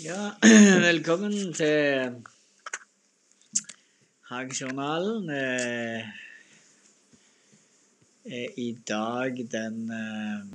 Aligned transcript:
Ja, 0.00 0.30
velkommen 0.88 1.52
til 1.52 2.14
Hagejournalen. 4.30 5.26
Eh, 5.28 6.06
er 8.24 8.56
I 8.56 8.70
dag 8.88 9.36
den 9.52 9.92
eh, 9.92 10.46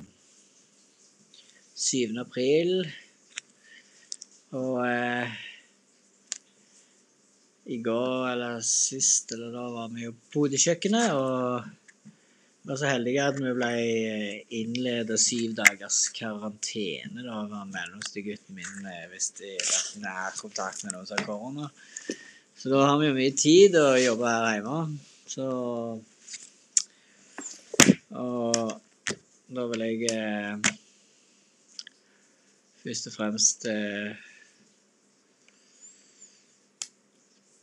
7. 1.75 2.17
april. 2.17 2.81
Og 4.57 4.81
eh, 4.87 5.37
i 7.65 7.77
går 7.85 8.31
eller 8.31 8.65
sist 8.65 9.37
eller 9.37 9.53
da 9.53 9.67
var 9.77 9.93
vi 9.93 10.07
jo 10.07 10.15
på 10.33 10.47
hodekjøkkenet. 10.47 11.13
Og 11.13 11.86
var 12.67 12.75
så 12.75 12.89
heldige 12.89 13.23
at 13.23 13.37
vi 13.39 13.51
ble 13.55 13.69
innleda 14.59 15.15
syv 15.21 15.53
dagers 15.55 15.99
karantene 16.15 17.23
da 17.23 17.37
var 17.47 17.69
mellomste 17.71 18.23
gutten 18.25 18.57
min 18.57 18.89
eh, 18.91 19.05
hvis 19.11 19.29
de 19.37 19.53
har 19.53 19.69
vært 19.69 20.01
nær 20.03 20.35
kontakt 20.41 20.83
med 20.83 20.95
noen 20.95 21.07
som 21.07 21.15
har 21.15 21.29
korona. 21.29 21.69
Så 22.57 22.73
da 22.73 22.81
har 22.89 22.97
vi 22.99 23.07
jo 23.07 23.15
mye 23.15 23.35
tid 23.39 23.77
å 23.79 23.87
jobbe 24.01 24.33
her 24.33 24.57
hjemme. 24.57 24.81
Så 25.31 25.47
Og 28.17 28.73
da 29.55 29.65
vil 29.71 29.83
jeg 29.85 30.11
eh, 30.11 30.71
først 32.83 33.07
og 33.07 33.15
fremst 33.15 33.67
eh, 33.71 34.11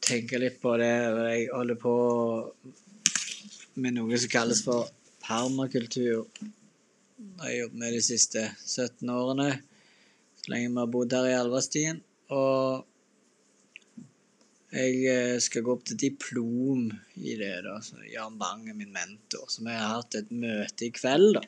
tenke 0.08 0.40
litt 0.40 0.60
på 0.64 0.78
det. 0.80 0.94
Jeg 1.28 1.50
holder 1.52 1.80
på 1.84 1.94
med 3.80 3.96
noe 3.96 4.18
som 4.20 4.30
kalles 4.32 4.62
for 4.64 4.90
permakultur. 5.24 6.26
Jeg 7.18 7.40
har 7.40 7.54
jobbet 7.54 7.80
med 7.80 7.94
de 7.96 8.02
siste 8.04 8.42
17 8.62 9.10
årene, 9.10 9.50
så 10.40 10.52
lenge 10.52 10.72
vi 10.72 10.82
har 10.82 10.90
bodd 10.92 11.14
her 11.16 11.30
i 11.30 11.38
Alverstien. 11.38 12.02
Og 12.34 12.84
jeg 14.74 15.02
eh, 15.06 15.36
skal 15.42 15.62
gå 15.62 15.74
opp 15.76 15.84
til 15.86 15.98
diplom 16.00 16.88
i 17.20 17.36
det, 17.38 17.56
da. 17.66 17.76
Så 17.84 18.00
Jan 18.10 18.38
Bang 18.40 18.66
er 18.68 18.78
min 18.78 18.92
mentor. 18.94 19.46
Så 19.50 19.62
vi 19.62 19.74
har 19.74 20.00
hatt 20.00 20.18
et 20.18 20.32
møte 20.34 20.88
i 20.88 20.94
kveld, 20.94 21.36
da. 21.38 21.44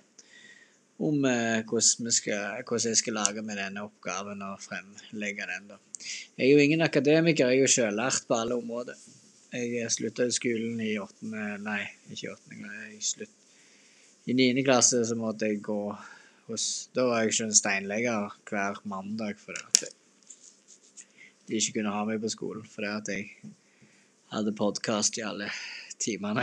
Om 1.06 1.26
eh, 1.28 1.64
hvordan, 1.68 2.12
skal, 2.14 2.62
hvordan, 2.62 2.92
jeg 2.92 3.00
skal 3.02 3.18
lage 3.18 3.42
med 3.44 3.58
denne 3.60 3.82
oppgaven 3.84 4.44
og 4.46 4.62
fremlegge 4.62 5.48
den. 5.50 5.68
da. 5.72 5.80
Jeg 6.38 6.46
er 6.46 6.52
jo 6.52 6.62
ingen 6.62 6.86
akademiker, 6.86 7.50
jeg 7.50 7.58
er 7.58 7.66
jo 7.66 7.74
sjøllært 7.74 8.28
på 8.28 8.38
alle 8.38 8.58
områder. 8.62 8.96
Jeg 9.54 9.90
slutta 9.94 10.26
i 10.26 10.34
skolen 10.34 10.80
i 10.82 10.96
åttende 10.98 11.56
Nei, 11.62 11.82
ikke 12.10 12.32
åttende. 12.34 12.70
Jeg 12.90 13.02
slutt, 13.06 13.34
I 14.26 14.34
niende 14.34 14.64
klasse 14.66 15.04
så 15.06 15.16
måtte 15.18 15.50
jeg 15.50 15.62
gå 15.64 15.80
hos 16.48 16.66
Da 16.94 17.06
var 17.06 17.22
jeg 17.22 17.34
ikke 17.34 17.46
en 17.46 17.60
steinlegger 17.60 18.34
hver 18.50 18.80
mandag 18.90 19.38
fordi 19.42 19.62
at 19.66 19.94
de 21.46 21.60
ikke 21.60 21.78
kunne 21.78 21.94
ha 21.94 22.02
meg 22.08 22.18
på 22.22 22.32
skolen 22.32 22.66
fordi 22.66 22.90
at 22.90 23.12
jeg 23.12 23.52
hadde 24.34 24.56
podkast 24.58 25.18
i 25.20 25.22
alle 25.22 25.46
timene. 26.02 26.42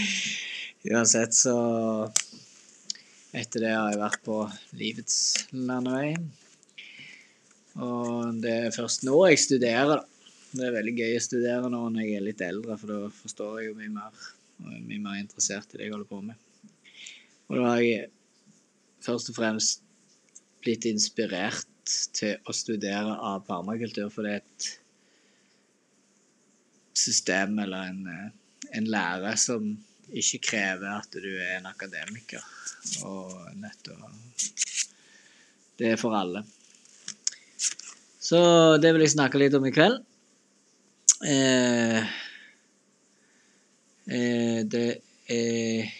Uansett, 0.90 1.34
så 1.36 1.56
Etter 3.30 3.62
det 3.62 3.70
har 3.70 3.92
jeg 3.92 4.00
vært 4.00 4.22
på 4.26 4.36
livets 4.74 5.16
landevei. 5.54 6.16
Og 7.78 8.40
det 8.42 8.54
er 8.66 8.74
først 8.74 9.04
nå 9.06 9.20
jeg 9.30 9.38
studerer, 9.38 10.00
da. 10.00 10.19
Det 10.50 10.66
er 10.66 10.74
veldig 10.74 10.94
gøy 10.98 11.16
å 11.16 11.22
studere 11.22 11.70
nå 11.70 11.80
når 11.94 12.02
jeg 12.02 12.16
er 12.18 12.24
litt 12.26 12.40
eldre, 12.42 12.76
for 12.80 12.90
da 12.90 13.10
forstår 13.14 13.60
jeg 13.60 13.70
jo 13.70 13.76
mye 13.78 13.92
mer 13.94 14.22
og 14.60 14.72
er 14.74 14.80
mye 14.84 15.02
mer 15.04 15.20
interessert 15.20 15.74
i 15.74 15.78
det 15.78 15.86
jeg 15.86 15.94
holder 15.94 16.10
på 16.10 16.20
med. 16.24 16.36
Og 17.48 17.56
da 17.56 17.68
har 17.68 17.82
jeg 17.84 18.10
først 19.04 19.30
og 19.32 19.38
fremst 19.38 19.84
blitt 20.60 20.84
inspirert 20.90 21.94
til 22.14 22.36
å 22.46 22.54
studere 22.54 23.14
av 23.30 23.46
permakultur, 23.46 24.10
for 24.12 24.26
det 24.26 24.34
er 24.34 24.42
et 24.42 24.68
system 27.00 27.58
eller 27.62 27.94
en, 27.94 28.02
en 28.76 28.90
lære 28.90 29.32
som 29.40 29.70
ikke 30.10 30.42
krever 30.50 30.90
at 30.92 31.14
du 31.14 31.30
er 31.30 31.56
en 31.56 31.70
akademiker. 31.70 32.44
Og 33.06 33.32
nettopp 33.60 34.02
Det 35.78 35.94
er 35.94 36.00
for 36.00 36.12
alle. 36.16 36.44
Så 38.20 38.40
det 38.82 38.92
vil 38.92 39.06
jeg 39.06 39.14
snakke 39.16 39.40
litt 39.40 39.56
om 39.56 39.64
i 39.66 39.72
kveld. 39.74 40.02
Eh, 41.24 41.98
eh, 44.06 44.60
det 44.64 45.00
er 45.28 45.90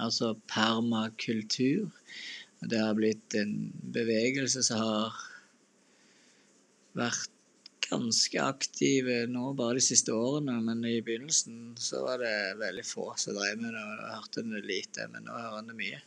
altså 0.00 0.34
permakultur. 0.48 1.90
Det 2.64 2.80
har 2.80 2.96
blitt 2.96 3.36
en 3.36 3.54
bevegelse 3.92 4.62
som 4.64 4.80
har 4.80 5.18
vært 6.96 7.30
ganske 7.84 8.40
aktiv 8.40 9.10
nå 9.28 9.50
bare 9.58 9.76
de 9.76 9.84
siste 9.84 10.14
årene, 10.16 10.56
men 10.64 10.80
i 10.88 11.02
begynnelsen 11.04 11.74
så 11.76 12.00
var 12.06 12.22
det 12.24 12.56
veldig 12.62 12.86
få 12.88 13.10
som 13.20 13.36
drev 13.36 13.60
med 13.60 13.76
det, 13.76 13.82
og 13.84 14.14
hørte 14.14 14.46
det 14.48 14.64
lite, 14.64 15.08
men 15.12 15.28
nå 15.28 15.36
hører 15.36 15.58
en 15.60 15.68
det 15.68 15.76
mye. 15.82 16.00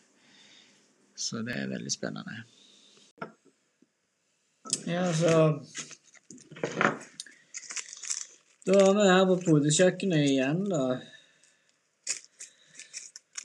Så 1.17 1.43
det 1.45 1.53
er 1.61 1.69
veldig 1.69 1.93
spennende. 1.93 2.41
Ja, 4.89 5.05
så 5.13 5.35
da 8.67 8.79
er 8.83 8.95
vi 8.97 9.03
her 9.07 9.25
på 9.29 9.35
podekjøkkenet 9.45 10.25
igjen, 10.27 10.65
da. 10.67 10.81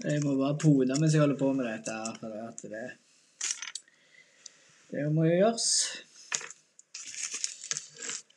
Jeg 0.03 0.23
må 0.25 0.33
bare 0.35 0.57
pode 0.59 0.97
mens 0.99 1.15
jeg 1.15 1.23
holder 1.23 1.39
på 1.39 1.51
med 1.55 1.69
dette 1.69 1.95
her, 1.95 2.17
for 2.19 2.39
at 2.43 2.65
det 2.73 2.89
Det 4.91 5.05
må 5.15 5.25
jo 5.25 5.37
gjøres. 5.37 5.69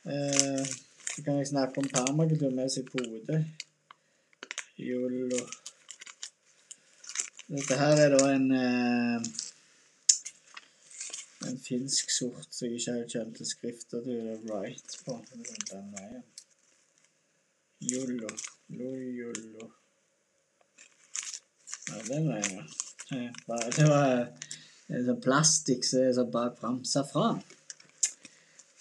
Eh, 0.05 0.65
så 1.15 1.23
kan 1.25 1.39
jeg 1.39 1.47
snakke 1.47 1.81
om 1.81 1.89
permakultur 1.95 2.53
mens 2.53 2.77
jeg 2.77 2.85
poder. 2.85 3.41
Jolo. 4.77 5.41
Dette 7.49 7.79
her 7.81 8.03
er 8.05 8.13
da 8.13 8.21
en 8.35 8.47
eh, 8.59 9.33
en 11.47 11.59
finsk 11.65 12.11
sort 12.11 12.47
som 12.49 12.69
jeg 12.69 12.79
ikke 12.79 12.95
har 12.99 13.11
kjent 13.17 13.37
til 13.37 13.51
skrifta 13.55 14.05
til 14.05 14.31
Wright 14.45 14.97
på. 15.05 15.19
Den 15.33 15.91
veien. 15.97 16.23
Jollo. 17.91 18.27
Lojollo. 18.67 19.71
Ja, 21.87 21.95
den 22.07 22.29
jeg, 22.29 22.45
ja. 22.51 22.63
Det 23.77 23.85
var 23.89 24.07
en 24.89 25.05
sånn 25.05 25.21
plastikk 25.21 25.85
som 25.85 26.01
er 26.01 26.15
sånn 26.17 26.31
bak 26.33 26.57
fram. 26.57 26.79
Safran. 26.89 27.39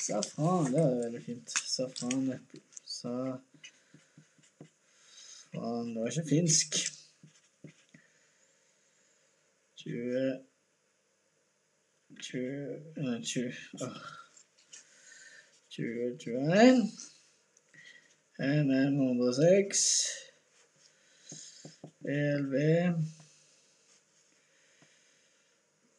Safran, 0.01 0.71
det 0.73 0.81
var 0.81 0.97
veldig 1.03 1.23
fint. 1.27 1.49
Safran 1.69 2.33
Safran 2.95 3.41
Det 5.53 6.01
var 6.01 6.09
ikke 6.11 6.29
finsk. 6.31 6.71
20 9.85 10.41
20 12.25 12.81
20 13.21 13.53
20 15.77 16.17
21 16.25 17.14
NM106 18.39 19.85
LV 22.05 22.55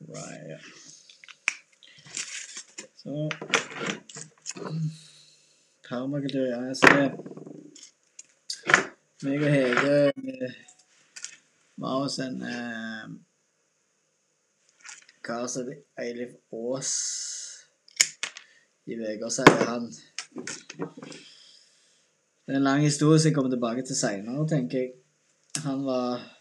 Right. 0.08 0.62
Så 2.96 3.30
Permakultur, 5.90 6.46
ja. 6.46 6.62
Jeg 6.62 6.78
ser 6.78 7.10
meg 9.26 9.42
og 9.42 9.52
Hege 9.52 10.54
var 11.82 12.02
hos 12.04 12.20
en 12.20 12.42
eh, 12.46 13.06
kar 15.26 15.48
som 15.50 15.70
heter 15.70 16.04
Eilif 16.04 16.36
Aas 16.54 16.92
i 18.86 19.00
uka, 19.00 19.30
sier 19.34 19.66
han. 19.72 19.90
Det 22.46 22.54
er 22.54 22.58
en 22.58 22.64
lang 22.64 22.82
historie 22.82 23.20
som 23.20 23.28
jeg 23.28 23.36
kommer 23.36 23.50
tilbake 23.50 23.82
til 23.86 23.96
seinere, 23.98 24.48
tenker 24.48 24.78
jeg. 24.78 24.92
Han 25.64 25.86
var 25.86 26.32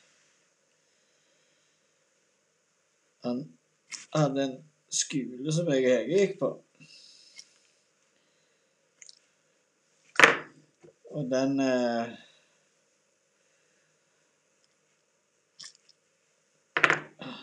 Han 3.25 3.49
hadde 4.15 4.45
en 4.45 4.65
skole 4.93 5.53
som 5.53 5.69
jeg 5.73 5.85
og 5.85 5.91
Hege 5.91 6.19
gikk 6.19 6.35
på. 6.39 6.51
Og 11.15 11.31
den 11.31 11.61
eh, 11.61 12.13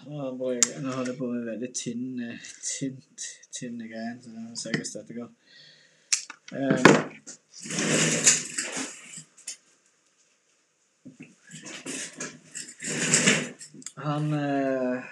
Nå 0.05 0.19
holder 0.19 1.07
jeg 1.07 1.17
på 1.17 1.31
med 1.31 1.45
veldig 1.49 1.71
tynn, 1.77 2.21
tynt, 2.67 3.27
tynne 3.57 3.87
greier, 3.87 4.17
så 4.21 4.29
det 4.29 4.41
er 4.43 4.55
sikkert 4.59 4.93
dette 4.99 5.13
går. 5.17 5.29
Eh, 6.51 8.40
Han 14.03 14.33
eh, 14.33 15.03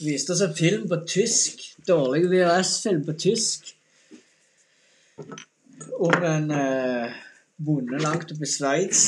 viste 0.00 0.32
oss 0.32 0.40
en 0.42 0.54
film 0.54 0.88
på 0.88 0.96
tysk. 1.06 1.62
Dårlig 1.86 2.24
VHS-film 2.30 3.04
på 3.06 3.12
tysk. 3.12 3.76
Om 5.98 6.24
en 6.24 6.50
eh, 6.50 7.14
bonde 7.56 8.00
langt 8.02 8.32
oppe 8.32 8.44
i 8.44 8.50
Sveits 8.50 9.02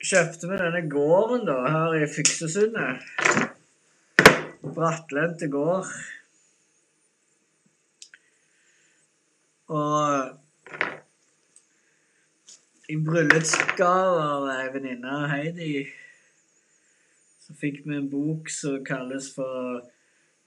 Kjøpte 0.00 0.48
vi 0.48 0.56
denne 0.56 0.80
gården 0.90 1.44
da, 1.46 1.58
her 1.68 1.96
i 1.98 2.06
Fiksesundet. 2.08 3.04
Brattlendte 4.64 5.48
gård. 5.52 5.90
Og 9.70 10.40
i 12.90 12.96
bryllupsgave 13.06 14.22
av 14.24 14.48
ei 14.50 14.68
venninne, 14.74 15.18
Heidi, 15.30 15.74
så 17.44 17.54
fikk 17.60 17.84
vi 17.84 17.98
en 18.00 18.08
bok 18.10 18.50
som 18.50 18.80
kalles 18.86 19.28
for 19.36 19.82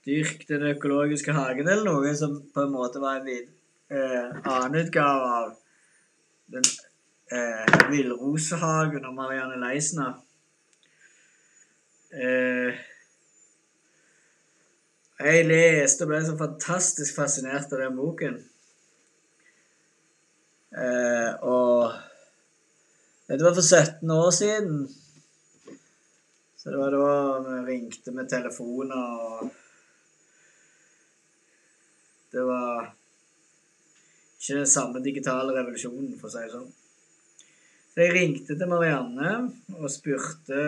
'Dyrk 0.04 0.44
den 0.50 0.66
økologiske 0.74 1.32
hagen', 1.32 1.70
eller 1.70 1.86
noe 1.88 2.10
som 2.16 2.36
på 2.52 2.66
en 2.66 2.74
måte 2.74 3.00
var 3.00 3.22
en 3.22 3.30
eh, 3.32 4.26
annen 4.44 4.82
utgave 4.82 5.30
av 5.38 5.54
den 6.52 6.66
eh, 7.34 7.76
'Villrosehagen' 7.90 9.06
og 9.08 9.14
Marianne 9.14 9.60
Leisner. 9.60 10.14
Eh, 12.14 12.82
jeg 15.24 15.46
leste 15.46 16.04
og 16.04 16.10
ble 16.10 16.20
så 16.26 16.34
fantastisk 16.38 17.16
fascinert 17.16 17.72
av 17.72 17.80
den 17.84 17.96
boken. 17.98 18.36
Eh, 20.74 21.32
og 21.46 21.94
dette 23.28 23.44
var 23.46 23.54
for 23.54 23.62
17 23.62 24.10
år 24.10 24.30
siden. 24.34 24.78
Så 26.58 26.70
det 26.70 26.80
var 26.80 26.94
da 26.94 27.40
vi 27.44 27.60
ringte 27.70 28.12
med 28.12 28.30
telefoner 28.30 29.20
og 29.28 29.52
Det 32.34 32.42
var 32.42 32.88
ikke 34.40 34.56
den 34.58 34.66
samme 34.66 34.98
digitale 35.04 35.52
revolusjonen, 35.54 36.16
for 36.18 36.26
å 36.26 36.32
si 36.32 36.40
det 36.42 36.50
sånn. 36.50 36.72
Så 37.94 38.02
jeg 38.02 38.10
ringte 38.16 38.56
til 38.58 38.66
Marianne 38.66 39.32
og 39.78 39.90
spurte 39.92 40.62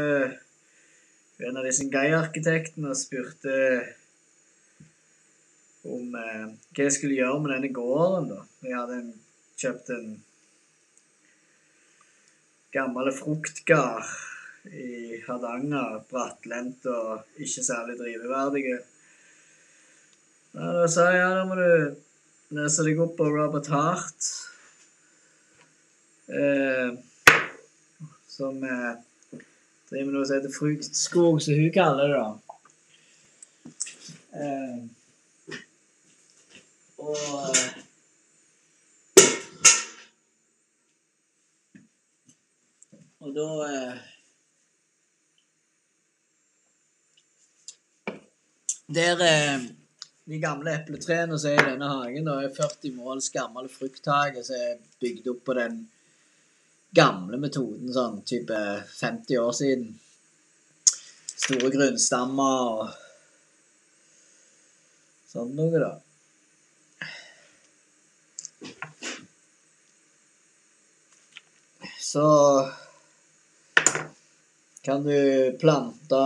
en 1.43 1.57
av 1.59 1.65
disse 1.67 1.89
Geir-arkitektene 1.91 2.93
og 2.93 2.99
spurte 3.01 3.55
om 5.91 6.15
eh, 6.15 6.45
hva 6.71 6.85
jeg 6.87 6.95
skulle 6.95 7.17
gjøre 7.19 7.41
med 7.43 7.51
denne 7.57 7.71
gården. 7.75 8.29
da. 8.31 8.39
Jeg 8.63 8.77
hadde 8.79 8.99
kjøpt 9.59 9.91
en 9.97 10.13
gammel 12.77 13.11
fruktgard 13.19 14.07
i 14.71 15.19
Hardanger, 15.27 15.99
brattlendt 16.07 16.87
og 16.93 17.43
ikke 17.43 17.67
særlig 17.73 17.99
driveverdige. 18.05 18.79
Da 20.55 20.87
sa 20.87 21.11
jeg 21.11 21.25
ja, 21.25 21.35
da 21.41 21.43
må 21.51 21.59
du 21.59 22.55
lese 22.55 22.87
deg 22.87 23.03
opp 23.03 23.19
på 23.19 23.27
Robert 23.35 23.75
Hart. 23.75 24.31
Eh, 26.31 26.95
som 28.37 28.63
eh, 28.65 29.41
driver 29.89 30.05
med 30.11 30.15
noe 30.19 30.27
som 30.29 30.37
heter 30.37 30.53
fruktskog, 30.53 31.41
som 31.43 31.57
hun 31.57 31.73
kaller 31.75 32.13
det. 32.13 32.21
da. 32.21 32.29
Eh, 34.37 34.79
og 36.97 37.17
eh, 37.17 37.83
Og 43.27 43.33
da 43.35 43.47
eh, 43.67 43.97
Der 48.87 49.23
eh, 49.25 49.65
De 50.27 50.39
gamle 50.43 50.75
epletrærne 50.75 51.39
som 51.39 51.51
er 51.51 51.59
i 51.59 51.71
denne 51.73 51.89
hagen, 51.91 52.27
da, 52.27 52.37
er 52.43 52.55
40 52.55 52.95
måls 52.95 53.31
gammel 53.35 53.69
frukthage 53.71 54.43
som 54.47 54.59
er 54.59 54.81
bygd 55.03 55.29
opp 55.33 55.45
på 55.47 55.55
den 55.59 55.85
gamle 56.97 57.37
metoden, 57.41 57.93
sånn 57.93 58.23
type 58.29 58.57
50 58.97 59.39
år 59.43 59.53
siden. 59.57 59.89
Store 61.37 61.69
grunnstammer 61.71 62.57
og 62.73 62.89
sånn 65.29 65.53
noe, 65.59 65.83
da. 65.83 65.93
Så 72.01 72.27
kan 74.87 75.05
du 75.05 75.19
plante 75.61 76.25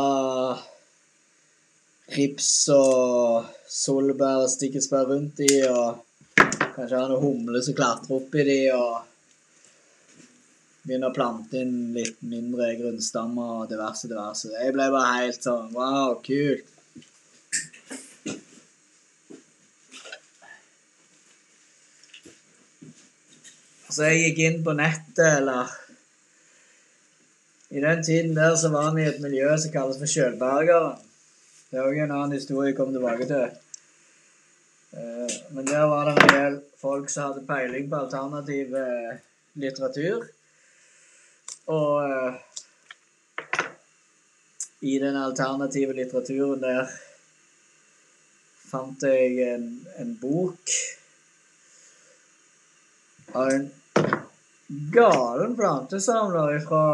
rips 2.15 2.51
og 2.75 3.49
solbær 3.71 4.45
og 4.45 4.51
stikkesbær 4.53 5.09
rundt 5.11 5.41
i, 5.43 5.55
og 5.67 6.05
kanskje 6.77 6.95
ha 6.95 7.07
noen 7.09 7.23
humler 7.25 7.65
som 7.65 7.75
klatrer 7.79 8.21
oppi 8.21 8.45
de, 8.47 8.61
og 8.77 9.10
begynne 10.85 11.11
å 11.11 11.15
plante 11.15 11.61
inn 11.61 11.93
litt 11.95 12.21
mindre 12.25 12.73
grunnstammer 12.79 13.63
og 13.63 13.71
diverse, 13.73 14.09
diverse. 14.09 14.53
Jeg 14.55 14.75
ble 14.77 14.91
bare 14.95 15.25
helt 15.25 15.45
sånn 15.45 15.73
Wow, 15.77 16.21
kult. 16.25 16.69
Så 23.91 24.07
jeg 24.07 24.21
gikk 24.23 24.43
inn 24.47 24.61
på 24.63 24.73
nettet, 24.79 25.25
eller 25.41 25.71
I 27.71 27.81
den 27.83 28.05
tiden 28.07 28.37
der 28.37 28.55
så 28.59 28.71
var 28.71 28.95
vi 28.95 29.03
i 29.03 29.09
et 29.11 29.19
miljø 29.23 29.51
som 29.59 29.73
kalles 29.75 29.99
for 29.99 30.11
Sjølbergeren. 30.11 30.99
Det 31.71 31.79
er 31.79 31.87
òg 31.87 31.99
en 32.03 32.15
annen 32.15 32.35
historie 32.35 32.71
jeg 32.71 32.77
kommer 32.79 32.97
tilbake 32.97 33.27
til. 33.31 33.51
Eh, 34.91 35.35
men 35.55 35.69
der 35.69 35.85
var 35.91 36.09
det 36.09 36.15
en 36.17 36.33
del 36.35 36.57
folk 36.81 37.11
som 37.13 37.29
hadde 37.29 37.47
peiling 37.47 37.87
på 37.91 38.01
alternativ 38.01 38.75
eh, 38.75 39.21
litteratur. 39.63 40.27
Og 41.71 42.11
uh, 42.11 42.35
i 44.81 44.99
den 44.99 45.17
alternative 45.17 45.95
litteraturen 45.95 46.63
der 46.63 46.89
fant 48.71 49.03
jeg 49.03 49.37
en, 49.51 49.67
en 49.99 50.15
bok 50.21 50.73
av 53.35 53.51
en 53.51 53.69
galen 54.95 55.57
plantesamler 55.59 56.61
fra 56.65 56.85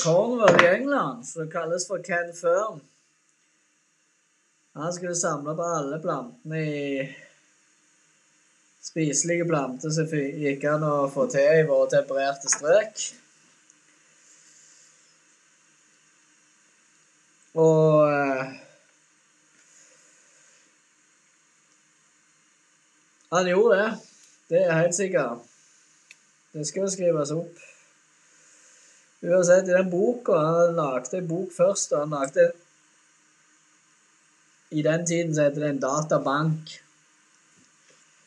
Cornwall 0.00 0.58
i 0.64 0.68
England 0.72 1.26
som 1.28 1.50
kalles 1.52 1.86
for 1.88 2.02
Ken 2.04 2.32
Firm. 2.36 2.80
Han 4.76 4.92
skulle 4.92 5.14
samle 5.14 5.54
på 5.56 5.62
alle 5.62 5.98
plantene 6.00 6.60
i 6.60 7.14
spiselige 8.82 9.44
planter 9.48 9.92
som 9.92 10.10
gikk 10.16 10.64
an 10.68 10.84
å 10.84 10.96
få 11.12 11.28
til 11.32 11.60
i 11.60 11.68
våre 11.68 11.88
tempererte 11.96 12.52
strøk. 12.52 13.06
Og 17.56 18.12
eh, 18.12 18.48
Han 23.32 23.48
gjorde 23.48 23.78
det. 23.80 23.92
Det 24.48 24.60
er 24.62 24.82
helt 24.82 24.94
sikkert. 24.94 25.46
Det 26.52 26.66
skal 26.68 26.90
skrives 26.92 27.32
opp. 27.34 27.62
Uansett, 29.26 29.66
i 29.66 29.74
den 29.74 29.88
boka 29.90 30.36
Han 30.36 30.76
lagde 30.76 31.18
en 31.18 31.28
bok 31.28 31.50
først, 31.56 31.92
og 31.96 32.04
han 32.04 32.14
lagde 32.14 32.50
I 34.70 34.84
den 34.84 35.06
tiden 35.06 35.34
så 35.34 35.48
heter 35.48 35.64
det 35.64 35.72
en 35.74 35.82
databank. 35.82 36.76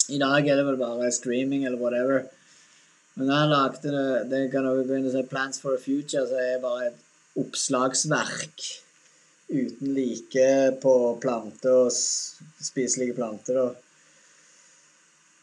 I 0.10 0.18
dag 0.18 0.48
er 0.48 0.58
det 0.58 0.66
vel 0.66 0.82
bare 0.82 1.12
streaming 1.14 1.66
eller 1.66 1.78
whatever. 1.78 2.26
Men 3.16 3.30
han 3.30 3.50
lagde 3.54 3.94
det, 3.94 4.30
det 4.32 4.44
kan 4.52 4.66
også 4.66 4.88
begynne 4.88 5.12
å 5.12 5.16
si 5.16 5.26
Plans 5.30 5.62
for 5.62 5.78
a 5.78 5.82
Future, 5.82 6.26
så 6.26 6.40
er 6.40 6.54
det 6.56 6.62
bare 6.66 6.90
et 6.90 7.40
oppslagsverk 7.40 8.70
uten 9.50 9.94
like 9.96 10.78
på 10.82 10.94
planter 11.22 11.86
og 11.86 11.92
spiselige 11.94 13.16
planter. 13.18 13.60
da. 13.60 13.70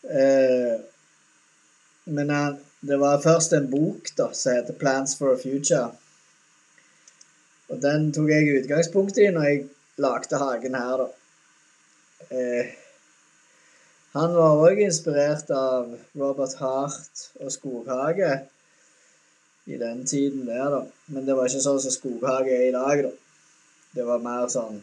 Eh, 0.06 0.80
men 2.04 2.30
han, 2.30 2.58
det 2.80 2.98
var 3.02 3.22
først 3.22 3.52
en 3.52 3.70
bok 3.70 4.12
da, 4.18 4.30
som 4.32 4.54
heter 4.54 4.74
'Plants 4.78 5.16
for 5.18 5.34
a 5.34 5.38
Future'. 5.38 5.94
Og 7.68 7.82
den 7.82 8.12
tok 8.12 8.30
jeg 8.30 8.62
utgangspunkt 8.62 9.18
i 9.18 9.30
når 9.30 9.48
jeg 9.48 9.68
lagde 9.98 10.38
hagen 10.38 10.74
her, 10.74 10.96
da. 11.02 11.08
Eh, 12.30 12.66
han 14.16 14.34
var 14.34 14.62
òg 14.64 14.78
inspirert 14.80 15.50
av 15.50 15.90
Robert 16.16 16.54
Hart 16.62 17.26
og 17.40 17.52
skoghage 17.52 18.30
i 19.66 19.76
den 19.76 20.06
tiden 20.06 20.46
der, 20.46 20.70
da. 20.70 20.82
Men 21.06 21.26
det 21.26 21.36
var 21.36 21.50
ikke 21.50 21.64
sånn 21.64 21.82
som 21.82 21.92
skoghage 21.92 22.54
er 22.54 22.68
i 22.68 22.76
dag, 22.76 23.02
da. 23.08 23.10
Det 23.96 24.04
var 24.04 24.20
mer 24.20 24.46
sånn 24.52 24.82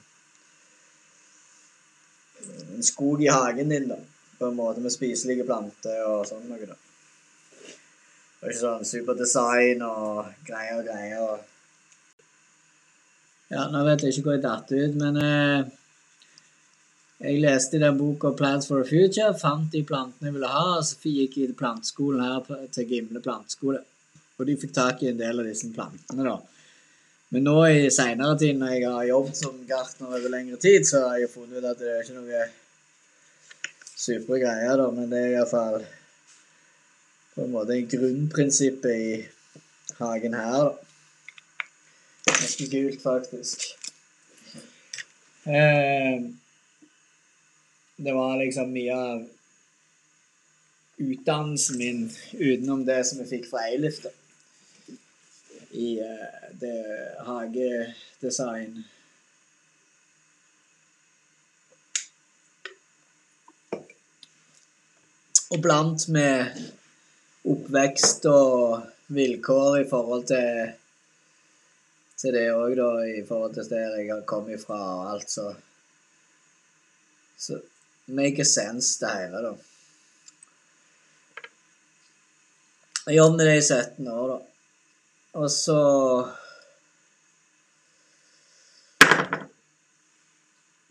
En 2.44 2.84
skog 2.84 3.22
i 3.24 3.30
hagen 3.32 3.70
din, 3.72 3.88
da 3.88 4.00
på 4.44 4.50
en 4.50 4.56
måte 4.56 4.82
med 4.84 4.92
spiselige 4.92 5.46
planter 5.48 6.02
og 6.04 6.26
sånn 6.28 6.50
noe, 6.50 6.66
da. 6.68 6.76
Det 6.76 8.42
var 8.42 8.52
ikke 8.52 8.60
sånn 8.60 8.90
superdesign 8.90 9.86
og 9.88 10.26
greier 10.48 10.82
og 10.82 10.90
greier. 10.90 11.46
Ja, 13.54 13.70
nå 13.72 13.86
vet 13.88 14.04
jeg 14.04 14.18
ikke 14.18 14.26
hvor 14.26 14.36
jeg 14.36 14.44
datt 14.44 14.74
ut, 14.74 14.98
men 15.00 15.20
eh, 15.22 15.72
jeg 17.24 17.40
leste 17.46 17.78
i 17.78 17.84
den 17.86 18.00
boka 18.00 18.34
'Plants 18.36 18.68
for 18.68 18.84
a 18.84 18.90
Future', 18.90 19.38
fant 19.40 19.72
de 19.72 19.86
plantene 19.88 20.28
jeg 20.28 20.36
ville 20.36 20.52
ha, 20.52 20.66
og 20.80 20.84
så 20.90 21.00
gikk 21.00 21.38
jeg 21.40 21.54
til 21.54 21.60
planteskolen 21.62 22.26
her 22.26 22.68
til 22.76 22.90
Gimle 22.90 23.24
planteskole. 23.24 23.80
Og 24.40 24.50
de 24.50 24.58
fikk 24.60 24.74
tak 24.76 25.04
i 25.04 25.14
en 25.14 25.22
del 25.22 25.40
av 25.40 25.48
disse 25.48 25.70
plantene, 25.72 26.26
da. 26.28 26.36
Men 27.34 27.48
nå 27.48 27.54
i 27.66 27.90
seinere 27.90 28.38
tid, 28.38 28.60
når 28.60 28.76
jeg 28.76 28.90
har 28.94 29.06
jobbet 29.10 29.40
som 29.40 29.62
gartner 29.66 30.12
over 30.12 30.30
lengre 30.30 30.60
tid, 30.62 30.84
så 30.86 31.00
har 31.08 31.18
jeg 31.18 31.32
funnet 31.34 31.58
ut 31.58 31.66
at 31.66 31.80
det 31.82 31.90
er 31.90 32.04
ikke 32.04 32.20
noe 32.20 32.42
supre 34.04 34.38
greier, 34.44 34.76
da, 34.78 34.86
men 34.94 35.10
det 35.10 35.22
er 35.24 35.38
iallfall 35.40 35.80
på 37.34 37.48
en 37.48 37.56
måte 37.56 37.80
grunnprinsippet 37.90 38.94
i 38.94 39.16
hagen 39.98 40.38
her, 40.38 40.68
da. 40.68 40.74
Ganske 42.30 42.70
gult, 42.70 43.02
faktisk. 43.02 43.66
Eh, 45.50 46.22
det 47.98 48.14
var 48.14 48.38
liksom 48.44 48.78
mye 48.78 49.00
av 49.10 49.26
utdannelsen 51.02 51.82
min 51.82 52.06
utenom 52.38 52.86
det 52.86 53.02
som 53.10 53.26
jeg 53.26 53.32
fikk 53.34 53.50
fra 53.50 53.66
Eilif, 53.72 54.04
da. 54.06 54.14
I 55.74 55.96
eh, 56.06 56.43
det 56.64 56.82
hagedesign 57.28 58.84
Og 65.54 65.60
blant 65.62 66.08
med 66.10 66.64
oppvekst 67.46 68.24
og 68.26 68.88
vilkår 69.14 69.84
i 69.84 69.90
forhold 69.90 70.24
til 70.32 70.72
til 72.24 72.34
det 72.34 72.46
òg, 72.56 72.72
da, 72.80 72.88
i 73.20 73.22
forhold 73.28 73.54
til 73.54 73.68
der 73.68 73.98
jeg 74.00 74.08
har 74.14 74.22
kommet 74.26 74.62
fra 74.62 74.80
og 74.80 75.12
alt, 75.12 75.30
så 75.32 75.54
Så 77.38 77.60
make 78.08 78.46
sense, 78.46 79.00
det 79.00 79.10
hele, 79.12 79.40
da. 79.44 79.52
Jeg 83.08 83.18
jobbet 83.18 83.38
med 83.38 83.46
det 83.50 83.58
i 83.58 83.66
17 83.68 84.08
år, 84.08 84.28
da. 84.32 84.38
Og 85.34 85.52
så 85.52 85.80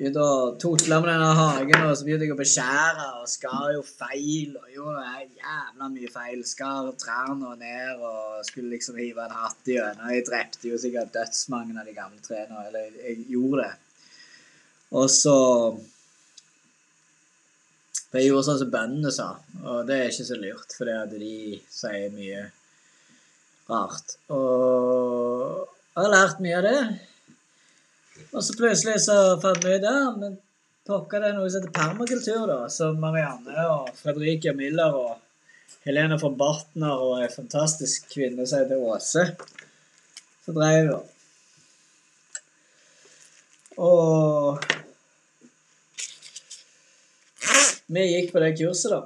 begynte 0.02 0.22
å 0.22 0.54
tutle 0.58 0.96
med 0.98 1.12
denne 1.12 1.28
hagen, 1.38 1.84
og 1.86 1.92
så 1.94 2.06
begynte 2.06 2.26
jeg 2.26 2.34
å 2.34 2.38
beskjære 2.40 3.04
og 3.20 3.28
skar 3.30 3.68
jo 3.76 3.82
feil. 3.86 4.56
og 4.58 4.72
gjorde 4.74 5.04
jævla 5.38 5.88
mye 5.92 6.10
feil. 6.10 6.40
Skar 6.46 6.88
trærne 6.98 7.52
ned 7.60 8.02
og 8.02 8.42
skulle 8.48 8.72
liksom 8.74 8.98
hive 8.98 9.22
en 9.22 9.36
hatt 9.36 9.70
gjennom. 9.70 10.10
Jeg 10.10 10.26
drepte 10.26 10.72
jo 10.72 10.80
sikkert 10.82 11.14
dødsmange 11.14 11.78
av 11.78 11.86
de 11.86 11.94
gamle 11.94 12.18
trærne. 12.24 12.64
Eller 12.66 12.90
jeg 12.98 13.28
gjorde 13.30 13.62
det. 13.62 13.74
Og 14.92 15.06
så 15.10 15.36
For 18.10 18.20
jeg 18.20 18.28
gjorde 18.28 18.44
sånn 18.44 18.58
som 18.60 18.72
bøndene 18.74 19.10
sa, 19.14 19.26
og 19.62 19.86
det 19.88 19.94
er 19.96 20.10
ikke 20.10 20.26
så 20.28 20.36
lurt, 20.36 20.74
for 20.76 20.84
det 20.84 20.96
at 20.98 21.14
de 21.16 21.60
sier 21.72 22.10
mye 22.12 22.42
rart. 23.70 24.18
Og 24.28 25.62
jeg 25.94 26.02
har 26.02 26.12
lært 26.12 26.42
mye 26.44 26.58
av 26.58 26.66
det. 26.66 26.82
Og 28.32 28.44
så 28.44 28.56
plutselig 28.56 28.96
så 29.04 29.16
fant 29.42 29.64
vi 29.64 29.74
ut 29.76 29.84
ja, 29.84 29.98
men 30.16 30.38
pokker 30.88 31.20
det 31.20 31.30
er 31.30 31.36
noe 31.36 31.50
som 31.52 31.60
heter 31.60 31.74
permakultur, 31.76 32.46
da. 32.48 32.60
Som 32.72 33.00
Marianne 33.02 33.66
og 33.68 33.92
Fredrike 33.98 34.54
Miller 34.56 34.96
og 34.96 35.18
Helene 35.84 36.16
von 36.20 36.38
Bartner 36.38 37.02
og 37.02 37.20
ei 37.20 37.28
fantastisk 37.32 38.08
kvinne 38.12 38.46
som 38.46 38.62
heter 38.62 38.80
Åse, 38.80 39.26
så 40.46 40.54
dreiv 40.56 40.92
jo. 40.92 41.00
Og 43.82 44.64
vi 47.92 48.08
gikk 48.08 48.32
på 48.32 48.40
det 48.40 48.54
kurset, 48.56 48.92
da. 48.96 49.00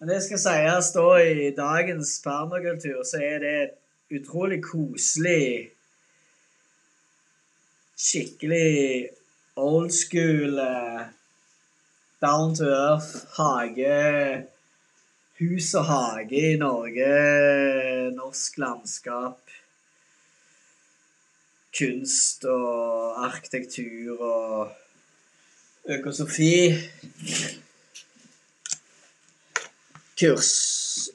Men 0.00 0.08
det 0.12 0.22
skal 0.24 0.40
sies 0.40 0.94
da 0.96 1.08
i 1.20 1.50
dagens 1.56 2.18
permakultur, 2.24 3.02
så 3.08 3.20
er 3.24 3.40
det 3.40 3.54
et 3.64 3.79
utrolig 4.10 4.62
koselig 4.64 5.70
Skikkelig 8.00 9.10
old 9.60 9.92
school, 9.92 10.58
eh, 10.58 11.02
down 12.20 12.54
to 12.56 12.64
earth 12.64 13.26
hage 13.36 14.46
Hus 15.40 15.74
og 15.74 15.84
hage 15.88 16.40
i 16.52 16.56
Norge, 16.60 17.12
norsk 18.12 18.58
landskap. 18.60 19.38
Kunst 21.78 22.44
og 22.44 23.22
arkitektur 23.24 24.20
og 24.20 25.94
økosofi. 25.96 26.74
Kurs 30.20 30.52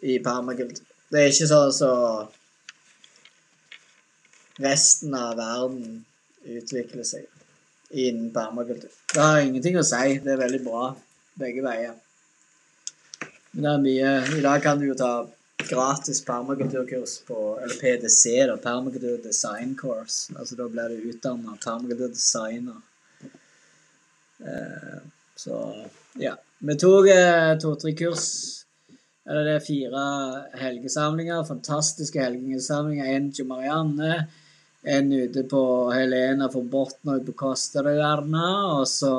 i 0.02 0.18
permakultur. 0.18 0.82
Det 1.12 1.22
er 1.22 1.30
ikke 1.30 1.52
sånn 1.52 1.76
så 1.76 1.92
resten 4.62 5.14
av 5.18 5.36
verden 5.38 6.06
utvikler 6.46 7.04
seg 7.08 7.26
innen 7.90 8.32
permakultur. 8.34 8.92
Det 9.14 9.22
har 9.22 9.42
ingenting 9.44 9.78
å 9.80 9.86
si. 9.86 10.18
Det 10.24 10.34
er 10.34 10.42
veldig 10.42 10.62
bra 10.66 10.90
begge 11.40 11.64
veier. 11.66 11.96
Men 13.52 13.66
det 13.66 13.72
er 13.72 13.84
mye 13.86 14.40
I 14.40 14.44
dag 14.44 14.64
kan 14.64 14.80
du 14.80 14.88
jo 14.90 14.98
ta 15.00 15.12
gratis 15.66 16.20
permakulturkurs 16.26 17.20
på 17.28 17.38
Eller 17.64 17.78
PDC, 17.80 18.24
da. 18.52 18.58
Permakultur 18.62 19.22
Design 19.24 19.76
Course. 19.80 20.34
Altså 20.36 20.58
da 20.60 20.68
blir 20.72 20.92
du 20.92 21.10
utdanna 21.12 21.56
permakulturdesigner. 21.64 22.82
Eh, 24.40 25.00
så 25.36 25.62
ja. 26.20 26.36
Vi 26.60 26.76
tok 26.80 27.08
eh, 27.12 27.56
to-tre 27.60 27.94
kurs 27.96 28.28
eller 29.26 29.48
det 29.48 29.54
er 29.58 29.64
fire 29.66 30.02
helgesamlinger. 30.62 31.46
Fantastiske 31.48 32.22
helgesamlinger. 32.22 33.08
En 33.16 33.32
til 33.34 33.48
Marianne, 33.50 34.28
en 34.86 35.12
ute 35.12 35.44
på 35.50 35.64
Helena 35.94 36.50
for 36.54 36.68
Botn 36.70 37.14
og 37.14 37.26
på 37.28 37.36
Kosterøyerne. 37.40 38.48
Og 38.78 38.86
så 38.90 39.12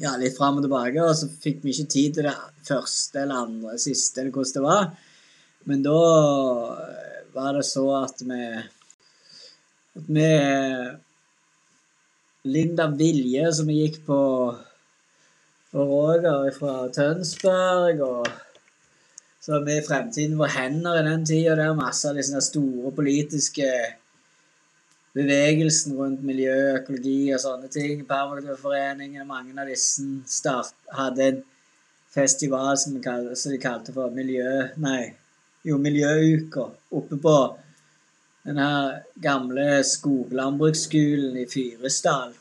ja, 0.00 0.14
litt 0.20 0.36
fram 0.38 0.60
og 0.60 0.66
tilbake. 0.66 1.04
Og 1.04 1.14
så 1.18 1.28
fikk 1.44 1.62
vi 1.64 1.74
ikke 1.74 1.92
tid 1.94 2.18
til 2.18 2.28
det 2.28 2.36
første 2.68 3.24
eller 3.24 3.46
andre, 3.46 3.78
siste, 3.80 4.22
eller 4.22 4.34
hvordan 4.34 4.56
det 4.56 4.66
var. 4.66 4.90
Men 5.68 5.86
da 5.86 5.98
var 7.32 7.56
det 7.56 7.66
så 7.68 7.86
at 8.00 8.24
vi 8.26 8.42
at 9.92 10.06
vi 10.08 10.28
Linda 12.48 12.88
Vilje, 12.98 13.52
som 13.54 13.68
vi 13.68 13.82
gikk 13.84 14.00
på 14.06 14.20
og 15.72 15.88
Roger 15.88 16.50
fra 16.52 16.88
Tønsberg. 16.92 18.00
og 18.00 18.26
så 19.40 19.58
vi 19.64 19.78
i 19.78 19.84
fremtiden 19.86 20.38
var 20.38 20.52
hender 20.54 21.00
i 21.00 21.06
den 21.08 21.24
tida 21.26 21.56
der. 21.56 21.74
Masse 21.74 22.10
av 22.10 22.14
de 22.16 22.22
store 22.22 22.92
politiske 22.94 23.68
bevegelsen 25.16 25.96
rundt 25.98 26.22
miljø, 26.24 26.54
økologi 26.78 27.32
og 27.34 27.40
sånne 27.42 27.68
ting. 27.72 28.04
Permakulturforeningen, 28.08 29.26
mange 29.28 29.56
av 29.60 29.68
disse 29.68 30.04
start, 30.28 30.76
hadde 30.96 31.26
en 31.28 31.42
festival 32.12 32.76
som 32.80 32.96
de 32.96 33.58
kalte 33.60 33.94
for 33.94 34.12
miljø... 34.14 34.70
Nei, 34.82 35.12
jo, 35.64 35.78
Miljøuka. 35.78 36.66
Oppe 36.90 37.18
på 37.22 37.36
den 38.42 38.58
her 38.58 39.02
gamle 39.22 39.82
skoglandbruksskolen 39.86 41.36
i 41.38 41.46
Fyresdal. 41.46 42.32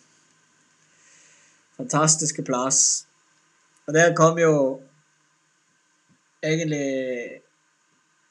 Fantastiske 1.78 2.44
plass. 2.46 3.06
Og 3.86 3.94
der 3.94 4.16
kom 4.18 4.40
jo 4.42 4.56
egentlig 6.42 7.42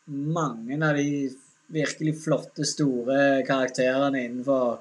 mange 0.07 0.81
av 0.83 0.99
de 0.99 1.31
virkelig 1.73 2.17
flotte, 2.25 2.67
store 2.67 3.43
karakterene 3.47 4.25
innenfor 4.27 4.81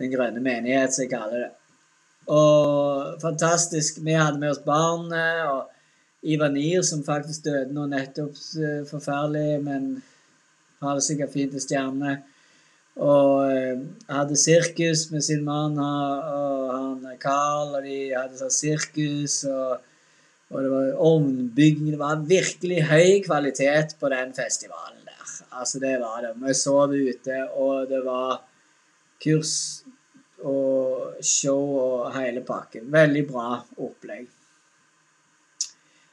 Den 0.00 0.08
grønne 0.08 0.40
menighet, 0.40 0.94
som 0.94 1.04
jeg 1.04 1.10
kaller 1.12 1.42
det. 1.42 1.50
Og 2.32 3.20
fantastisk. 3.20 3.98
Vi 4.02 4.14
hadde 4.16 4.40
med 4.40 4.54
oss 4.54 4.62
barnet 4.64 5.42
og 5.50 5.68
Ivanir, 6.22 6.80
som 6.82 7.04
faktisk 7.04 7.44
døde 7.44 7.74
nå 7.76 7.84
nettopp. 7.90 8.38
Forferdelig, 8.88 9.60
men 9.62 10.02
har 10.80 10.96
det 10.96 11.04
sikkert 11.06 11.34
fint 11.34 11.54
i 11.54 11.62
stjernene. 11.62 12.16
Og 13.04 13.52
eh, 13.52 13.84
hadde 14.08 14.40
sirkus 14.40 15.06
med 15.12 15.22
sin 15.28 15.44
mann 15.44 15.78
og 15.78 16.72
han 16.72 17.06
Carl, 17.20 17.76
og 17.76 17.86
de 17.86 18.00
hadde 18.16 18.40
sånn 18.40 18.58
sirkus. 18.62 19.42
og 19.44 19.80
og 20.52 20.60
det 20.60 20.70
var 20.70 20.88
ovnbygging. 21.00 21.92
Det 21.94 22.00
var 22.00 22.26
virkelig 22.28 22.82
høy 22.90 23.22
kvalitet 23.24 23.96
på 24.00 24.10
den 24.12 24.34
festivalen. 24.36 25.01
Altså, 25.52 25.78
det 25.82 25.96
var 26.00 26.22
det. 26.24 26.34
Vi 26.40 26.54
sov 26.54 26.92
ute, 26.92 27.38
og 27.54 27.88
det 27.90 28.00
var 28.04 28.40
kurs 29.22 29.54
og 30.42 31.18
show 31.22 31.76
og 31.78 32.14
hele 32.16 32.42
pakken. 32.46 32.88
Veldig 32.92 33.26
bra 33.28 33.48
opplegg. 33.76 34.26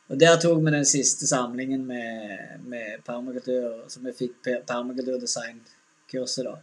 Og 0.09 0.17
der 0.17 0.39
tok 0.41 0.61
vi 0.65 0.73
den 0.73 0.87
siste 0.89 1.27
samlingen 1.29 1.83
med, 1.85 2.63
med 2.65 3.03
permakultur, 3.05 3.83
så 3.87 4.01
vi 4.05 4.15
fikk 4.17 4.49
permakulturdesignkurset. 4.67 6.45
da. 6.45 6.55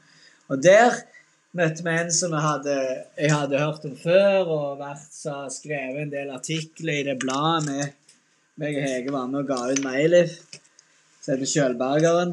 Og 0.51 0.63
der 0.63 0.99
møtte 1.57 1.85
vi 1.87 1.95
en 1.95 2.11
som 2.13 2.35
jeg 2.35 2.43
hadde, 2.43 2.75
jeg 3.17 3.33
hadde 3.33 3.63
hørt 3.63 3.87
om 3.87 3.95
før, 3.99 4.51
og 4.57 4.81
vært 4.83 5.15
så 5.15 5.45
skrevet 5.53 6.03
en 6.03 6.13
del 6.13 6.35
artikler 6.35 7.01
i 7.01 7.07
det 7.07 7.17
bladet 7.23 7.71
med 7.71 7.95
meg 8.57 8.79
og 8.79 8.87
Hege 8.89 9.13
var 9.13 9.27
med 9.29 9.43
og 9.43 9.51
ga 9.51 9.59
ut 9.69 9.83
Meilif, 9.85 10.39
som 11.21 11.35
heter 11.35 11.51
Kjølbergeren. 11.51 12.31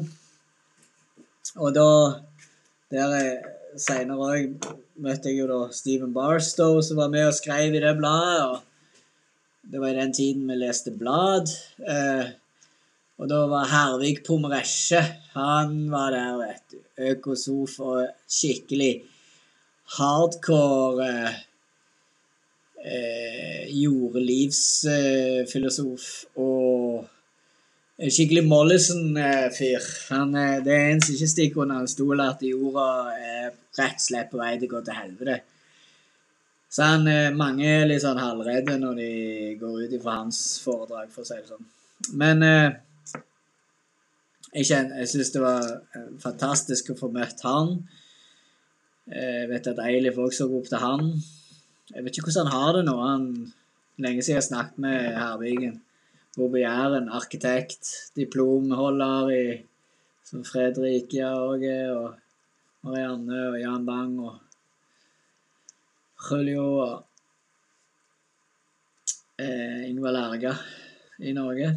Og 1.54 1.74
da 1.74 1.90
der 2.94 3.42
Seinere 3.74 4.30
òg 4.30 4.52
møtte 5.02 5.26
jeg 5.30 5.38
jo 5.40 5.46
da 5.50 5.72
Stephen 5.74 6.12
Barstow, 6.14 6.80
som 6.82 6.96
var 7.00 7.08
med 7.10 7.26
og 7.26 7.34
skrev 7.34 7.74
i 7.74 7.80
det 7.82 7.98
bladet. 7.98 8.42
og 8.46 8.58
Det 9.72 9.80
var 9.80 9.88
i 9.90 9.98
den 9.98 10.12
tiden 10.14 10.48
vi 10.48 10.54
leste 10.58 10.90
blad. 10.94 11.46
Eh, 11.82 12.26
og 13.18 13.28
da 13.30 13.46
var 13.50 13.70
Hervik 13.70 14.26
Pomeresje 14.26 15.20
Han 15.34 15.90
var 15.90 16.10
der, 16.14 16.36
vet 16.38 16.62
du. 16.70 16.76
Økosof 17.10 17.80
og 17.82 18.06
skikkelig 18.30 19.02
hardcore 19.96 21.08
eh, 21.08 21.34
eh, 22.86 23.64
jordlivsfilosof 23.74 26.04
og 26.38 26.73
skikkelig 27.98 28.44
Mollison-fyr. 28.48 29.82
Eh, 30.10 30.54
det 30.64 30.74
er 30.74 30.86
en 30.92 31.02
som 31.02 31.14
ikke 31.14 31.30
stikker 31.30 31.62
under 31.62 31.82
en 31.82 31.90
stol 31.90 32.22
at 32.24 32.42
jorda 32.42 32.86
er 33.14 33.50
rett 33.78 34.00
og 34.00 34.06
slett 34.06 34.30
på 34.32 34.40
vei 34.40 34.54
til 34.58 34.68
å 34.68 34.76
gå 34.76 34.84
til 34.86 34.98
helvete. 34.98 35.36
Så 36.74 36.82
han, 36.82 37.06
eh, 37.06 37.30
mange 37.30 37.66
er 37.70 37.86
litt 37.86 38.02
sånn 38.02 38.18
halvredde 38.18 38.80
når 38.82 38.96
de 38.98 39.10
går 39.60 39.84
ut 39.84 39.92
ifra 39.94 40.18
hans 40.22 40.58
foredrag, 40.64 41.10
for 41.14 41.22
å 41.22 41.28
si 41.28 41.38
det 41.38 41.46
sånn. 41.46 41.68
Men 42.18 42.42
eh, 42.42 42.72
jeg, 44.54 44.66
kjenner, 44.66 44.98
jeg 44.98 45.12
syns 45.12 45.30
det 45.36 45.44
var 45.44 45.68
fantastisk 46.22 46.90
å 46.90 46.98
få 46.98 47.12
møtt 47.14 47.46
han. 47.46 47.76
Eh, 49.06 49.44
jeg 49.44 49.50
vet 49.52 49.70
at 49.70 49.82
Eilif 49.86 50.18
også 50.18 50.48
går 50.50 50.64
opp 50.64 50.72
til 50.72 50.82
han. 50.82 51.12
Jeg 51.94 52.02
vet 52.02 52.18
ikke 52.18 52.32
hvordan 52.32 52.50
han 52.50 52.58
har 52.58 52.72
det 52.74 52.84
nå. 52.88 52.96
Han, 53.06 53.28
lenge 54.02 54.26
siden 54.26 54.40
jeg 54.40 54.48
snakket 54.50 54.82
med 54.82 55.14
Hervigen. 55.14 55.78
På 56.34 56.48
Jæren. 56.58 57.08
Arkitekt. 57.08 58.10
Diplomholder 58.16 59.30
i 59.30 59.44
som 60.24 60.44
Fredrik 60.44 61.14
Jørge 61.14 61.76
og 61.94 62.14
Marianne 62.84 63.42
og 63.50 63.58
Jan 63.60 63.84
Bang 63.86 64.16
og 64.24 64.38
Julio 66.24 66.64
og 66.82 67.04
eh, 69.38 69.84
Ingvar 69.90 70.16
Lerga 70.16 70.56
i 71.20 71.34
Norge. 71.36 71.70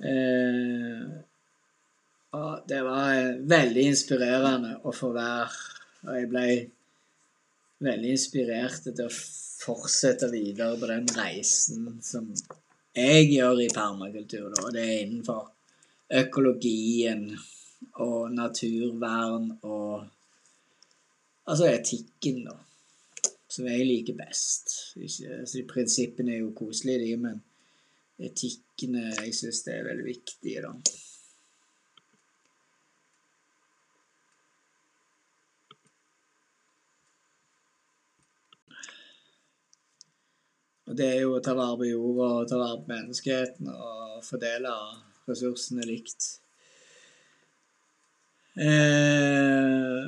Eh, 0.00 1.04
og 2.34 2.66
det 2.66 2.82
var 2.82 3.38
veldig 3.46 3.86
inspirerende 3.92 4.74
å 4.82 4.90
få 4.96 5.12
være 5.14 5.74
og 6.04 6.16
jeg 6.18 6.28
ble 6.28 6.48
veldig 7.84 8.10
inspirert 8.12 8.82
til 8.90 9.06
å 9.06 9.12
fortsette 9.64 10.28
videre 10.32 10.76
på 10.80 10.88
den 10.90 11.06
reisen 11.16 11.94
som 12.04 12.28
jeg 12.96 13.28
gjør 13.32 13.62
i 13.64 13.70
permakultur. 13.74 14.52
Og 14.62 14.72
det 14.74 14.84
er 14.84 15.02
innenfor 15.04 15.50
økologien 16.22 17.30
og 18.00 18.34
naturvern 18.34 19.50
og 19.62 20.10
Altså 21.44 21.66
etikken, 21.68 22.38
da. 22.46 22.54
Som 23.52 23.66
jeg 23.68 23.84
liker 23.84 24.14
best. 24.16 24.70
Ikke, 24.96 25.42
altså, 25.42 25.60
prinsippene 25.68 26.32
er 26.32 26.38
jo 26.38 26.54
koselige, 26.56 27.02
de, 27.02 27.18
men 27.20 27.42
etikkene 28.16 29.10
jeg 29.10 29.34
syns 29.36 29.60
det 29.66 29.74
er 29.74 29.84
veldig 29.90 30.06
viktige, 30.06 30.62
da. 30.64 30.72
Og 40.94 40.98
det 41.00 41.06
er 41.10 41.22
jo 41.24 41.32
å 41.34 41.40
ta 41.42 41.56
vare 41.58 41.74
på 41.74 41.86
jorda 41.88 42.26
og 42.38 42.44
ta 42.46 42.54
vare 42.60 42.76
på 42.78 42.92
menneskeheten 42.92 43.66
og 43.66 44.18
fordele 44.22 44.70
ressursene 45.26 45.82
likt. 45.88 46.26
Eh, 48.54 50.04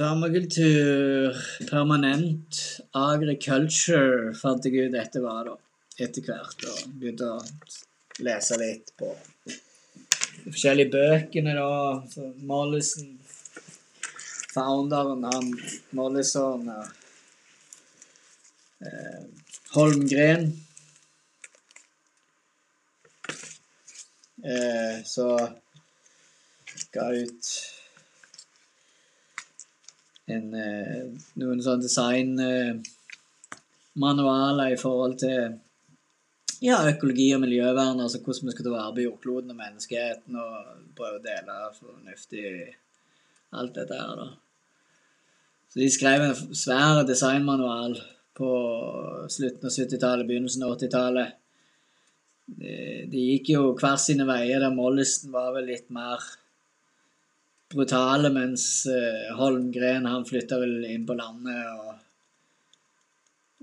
permakultur, 0.00 1.36
permanent 1.68 2.60
agriculture, 2.96 4.32
fant 4.40 4.64
jeg 4.64 4.86
ut 4.86 4.94
dette 4.96 5.20
var 5.20 5.50
da, 5.50 5.56
etter 6.00 6.24
hvert. 6.30 6.64
Og 6.64 6.94
begynte 7.02 7.28
å 7.34 8.24
lese 8.24 8.56
litt 8.62 8.94
på 8.96 9.10
de 9.50 9.58
forskjellige 10.46 10.94
bøkene, 10.96 11.58
da. 11.60 12.24
Mollison, 12.54 13.12
founderen, 14.56 15.28
han 15.28 15.52
Mollison 16.00 16.72
eh, 16.72 16.96
Holmgren. 19.74 20.52
Eh, 24.44 25.04
så 25.04 25.48
ga 26.92 27.10
ut 27.10 27.46
en, 30.30 30.54
eh, 30.54 31.06
noen 31.42 31.62
sånne 31.64 31.82
designmanualer 31.82 34.72
i 34.72 34.76
forhold 34.78 35.18
til 35.24 35.58
ja, 36.62 36.90
økologi 36.90 37.34
og 37.34 37.40
miljøvern, 37.42 38.00
altså 38.02 38.18
hvordan 38.22 38.48
vi 38.48 38.52
skal 38.54 38.64
ta 38.66 38.72
vare 38.74 38.94
på 38.94 39.04
jordkloden 39.06 39.50
og 39.54 39.58
menneskeheten, 39.58 40.32
og 40.38 40.52
prøve 40.98 41.16
å 41.18 41.24
dele 41.24 41.52
fornuftig 41.78 42.48
alt 43.58 43.74
dette 43.78 43.94
her, 43.98 44.14
da. 44.22 44.28
Så 45.68 45.76
de 45.82 45.88
skrev 45.92 46.18
en 46.24 46.56
svær 46.56 46.94
designmanual 47.06 47.92
på 48.38 48.50
slutten 49.30 49.66
av 49.66 49.74
70-tallet, 49.74 50.26
begynnelsen 50.28 50.64
av 50.64 50.76
80-tallet. 50.76 51.38
De, 52.48 52.74
de, 53.12 53.24
gikk 53.34 53.50
jo 53.52 53.62
hver 53.76 53.98
sine 54.00 54.24
veier, 54.28 54.62
der 54.62 54.72
Mollison 54.74 55.34
var 55.34 55.50
vel 55.56 55.66
litt 55.68 55.90
mer 55.92 56.22
brutale, 57.68 58.30
mens 58.32 58.86
uh, 58.88 59.34
Holmgren 59.36 60.08
han 60.08 60.24
flytta 60.28 60.60
vel 60.62 60.86
inn 60.88 61.04
på 61.08 61.16
landet 61.18 61.66
og 61.74 61.90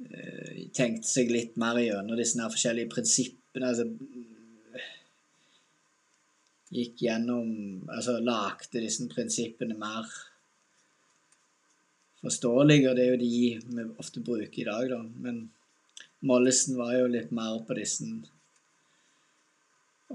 uh, 0.06 0.52
tenkte 0.76 1.10
seg 1.10 1.34
litt 1.34 1.58
mer 1.62 1.80
gjennom 1.82 2.20
disse 2.20 2.38
her 2.42 2.54
forskjellige 2.54 2.92
prinsippene. 2.94 3.72
altså 3.72 3.90
Gikk 6.76 7.06
gjennom 7.06 7.50
Altså 7.94 8.20
lagde 8.20 8.82
disse 8.84 9.06
prinsippene 9.10 9.78
mer 9.80 10.06
forståelige, 12.26 12.90
og 12.90 12.98
det 12.98 13.06
er 13.06 13.14
jo 13.14 13.22
de 13.22 13.76
vi 13.78 13.86
ofte 14.02 14.24
bruker 14.26 14.62
i 14.62 14.68
dag, 14.68 14.90
da. 14.92 15.02
Men 15.26 15.46
Mollesen 16.26 16.78
var 16.80 16.96
jo 16.98 17.12
litt 17.12 17.32
mer 17.36 17.62
på 17.68 17.78
disse 17.78 18.08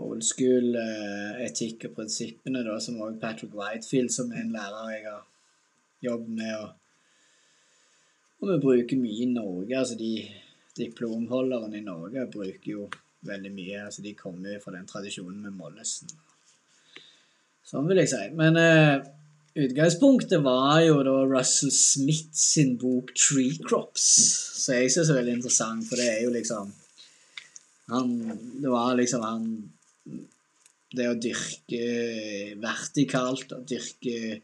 old 0.01 0.23
school 0.25 0.77
eh, 0.79 1.40
og 1.46 1.88
prinsippene, 1.96 2.62
da, 2.66 2.79
som 2.83 3.01
òg 3.03 3.18
Patrick 3.23 3.55
Whitefield, 3.57 4.12
som 4.14 4.33
er 4.33 4.44
en 4.44 4.55
lærer 4.55 4.92
jeg 4.94 5.07
har 5.09 5.25
jobbet 6.05 6.37
med, 6.38 6.55
og, 6.57 6.70
og 8.40 8.53
vi 8.53 8.62
bruker 8.64 9.03
mye 9.03 9.27
i 9.27 9.33
Norge. 9.33 9.77
altså 9.79 9.99
de 9.99 10.14
Diplomholderne 10.81 11.77
i 11.77 11.85
Norge 11.85 12.27
bruker 12.31 12.70
jo 12.70 12.88
veldig 13.27 13.51
mye. 13.53 13.85
altså 13.85 14.03
De 14.03 14.14
kommer 14.14 14.55
jo 14.55 14.61
fra 14.62 14.73
den 14.77 14.87
tradisjonen 14.88 15.42
med 15.42 15.57
Mollesen. 15.59 16.12
Sånn 17.66 17.88
vil 17.90 18.01
jeg 18.01 18.11
si. 18.12 18.23
Men 18.38 18.57
eh, 18.57 19.03
utgangspunktet 19.54 20.42
var 20.44 20.80
jo 20.84 21.00
da 21.06 21.16
Russell 21.26 21.72
Smith 21.74 22.34
sin 22.36 22.76
bok 22.78 23.12
'Tree 23.14 23.58
Crops', 23.64 24.10
som 24.62 24.74
jeg 24.76 24.92
syns 24.92 25.10
er 25.10 25.20
veldig 25.20 25.36
interessant, 25.38 25.86
for 25.88 26.00
det 26.00 26.08
er 26.08 26.22
jo 26.24 26.34
liksom 26.34 26.72
han, 27.90 28.10
Det 28.62 28.70
var 28.70 28.94
liksom 28.94 29.22
han 29.26 29.46
Det 30.90 31.06
å 31.06 31.18
dyrke 31.18 31.82
vertikalt, 32.58 33.52
å 33.54 33.62
dyrke 33.62 34.40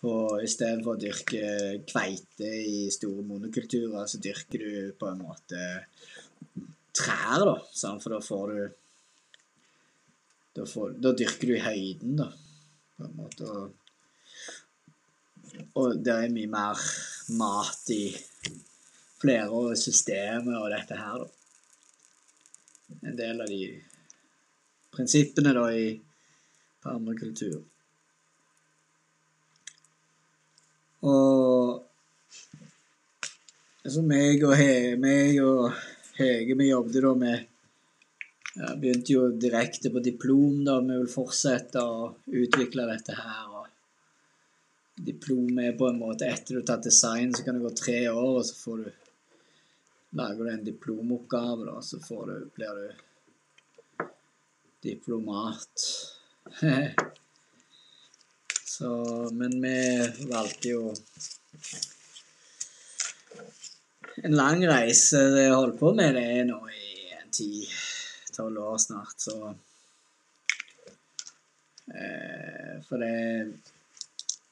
på 0.00 0.12
Istedenfor 0.40 0.96
å 0.96 1.00
dyrke 1.00 1.42
kveite 1.84 2.48
i 2.48 2.86
store 2.92 3.24
monokulturer, 3.28 4.06
så 4.08 4.16
dyrker 4.16 4.62
du 4.64 4.92
på 4.96 5.10
en 5.10 5.20
måte 5.20 5.64
trær, 6.96 7.44
da. 7.44 7.56
Sant? 7.76 8.00
For 8.02 8.16
da 8.16 8.20
får 8.24 8.54
du 8.54 8.62
da, 10.56 10.64
får, 10.66 10.96
da, 10.98 11.12
dyrker 11.12 11.52
du 11.52 11.56
i 11.58 11.64
høyden, 11.64 12.16
da. 12.22 12.30
På 12.96 13.06
en 13.06 13.18
måte. 13.18 13.50
Og, 13.50 13.76
og 15.78 16.00
det 16.04 16.14
er 16.14 16.32
mye 16.34 16.50
mer 16.50 16.80
mat 17.38 17.92
i 17.94 18.04
flere 19.20 19.76
systemer 19.76 20.58
og 20.60 20.70
dette 20.72 20.96
her, 20.98 21.24
da. 21.24 21.28
En 23.06 23.16
del 23.16 23.40
av 23.40 23.46
de 23.46 23.64
prinsippene 24.90 25.52
da 25.54 25.66
i 25.72 25.92
permakultur. 26.82 27.60
Og 31.06 31.86
så 33.90 34.02
meg 34.04 34.42
og, 34.44 34.52
He, 34.58 34.96
meg 35.00 35.38
og 35.40 35.70
Hege 36.18 36.56
vi 36.58 36.68
jobbet 36.68 37.00
da 37.00 37.14
med 37.16 37.46
ja, 38.58 38.74
Begynte 38.76 39.14
jo 39.14 39.28
direkte 39.40 39.92
på 39.94 40.02
diplom, 40.04 40.64
da. 40.66 40.80
Vi 40.84 40.98
vil 40.98 41.08
fortsette 41.08 41.80
å 41.80 42.10
utvikle 42.26 42.88
dette 42.90 43.16
her. 43.16 43.49
Diplom 45.00 45.58
er 45.62 45.76
på 45.78 45.88
en 45.88 46.00
måte 46.00 46.28
Etter 46.28 46.54
du 46.54 46.60
har 46.60 46.66
tatt 46.68 46.88
design, 46.88 47.32
så 47.34 47.44
kan 47.44 47.56
det 47.56 47.64
gå 47.64 47.70
tre 47.76 48.00
år, 48.10 48.32
og 48.40 48.44
så 48.46 48.56
får 48.58 48.82
du 48.84 48.90
Lager 50.18 50.44
du 50.44 50.50
en 50.50 50.64
diplomoppgave, 50.66 51.64
da, 51.68 51.76
så 51.86 52.00
får 52.02 52.22
du, 52.26 52.50
blir 52.56 52.78
du 52.80 54.06
diplomat. 54.82 55.84
Så, 58.64 58.90
men 59.32 59.62
vi 59.62 59.78
valgte 60.30 60.68
jo 60.68 60.94
en 64.22 64.36
lang 64.36 64.62
reise. 64.68 65.18
Det 65.34 65.42
jeg 65.44 65.56
holdt 65.56 65.78
på 65.80 65.90
med 65.98 66.14
det 66.16 66.44
nå 66.48 66.60
i 66.72 67.10
ti-tolv 67.34 68.62
år 68.70 68.78
snart, 68.80 69.18
så 69.20 69.36
eh, 71.92 72.78
For 72.88 73.04
det 73.04 73.18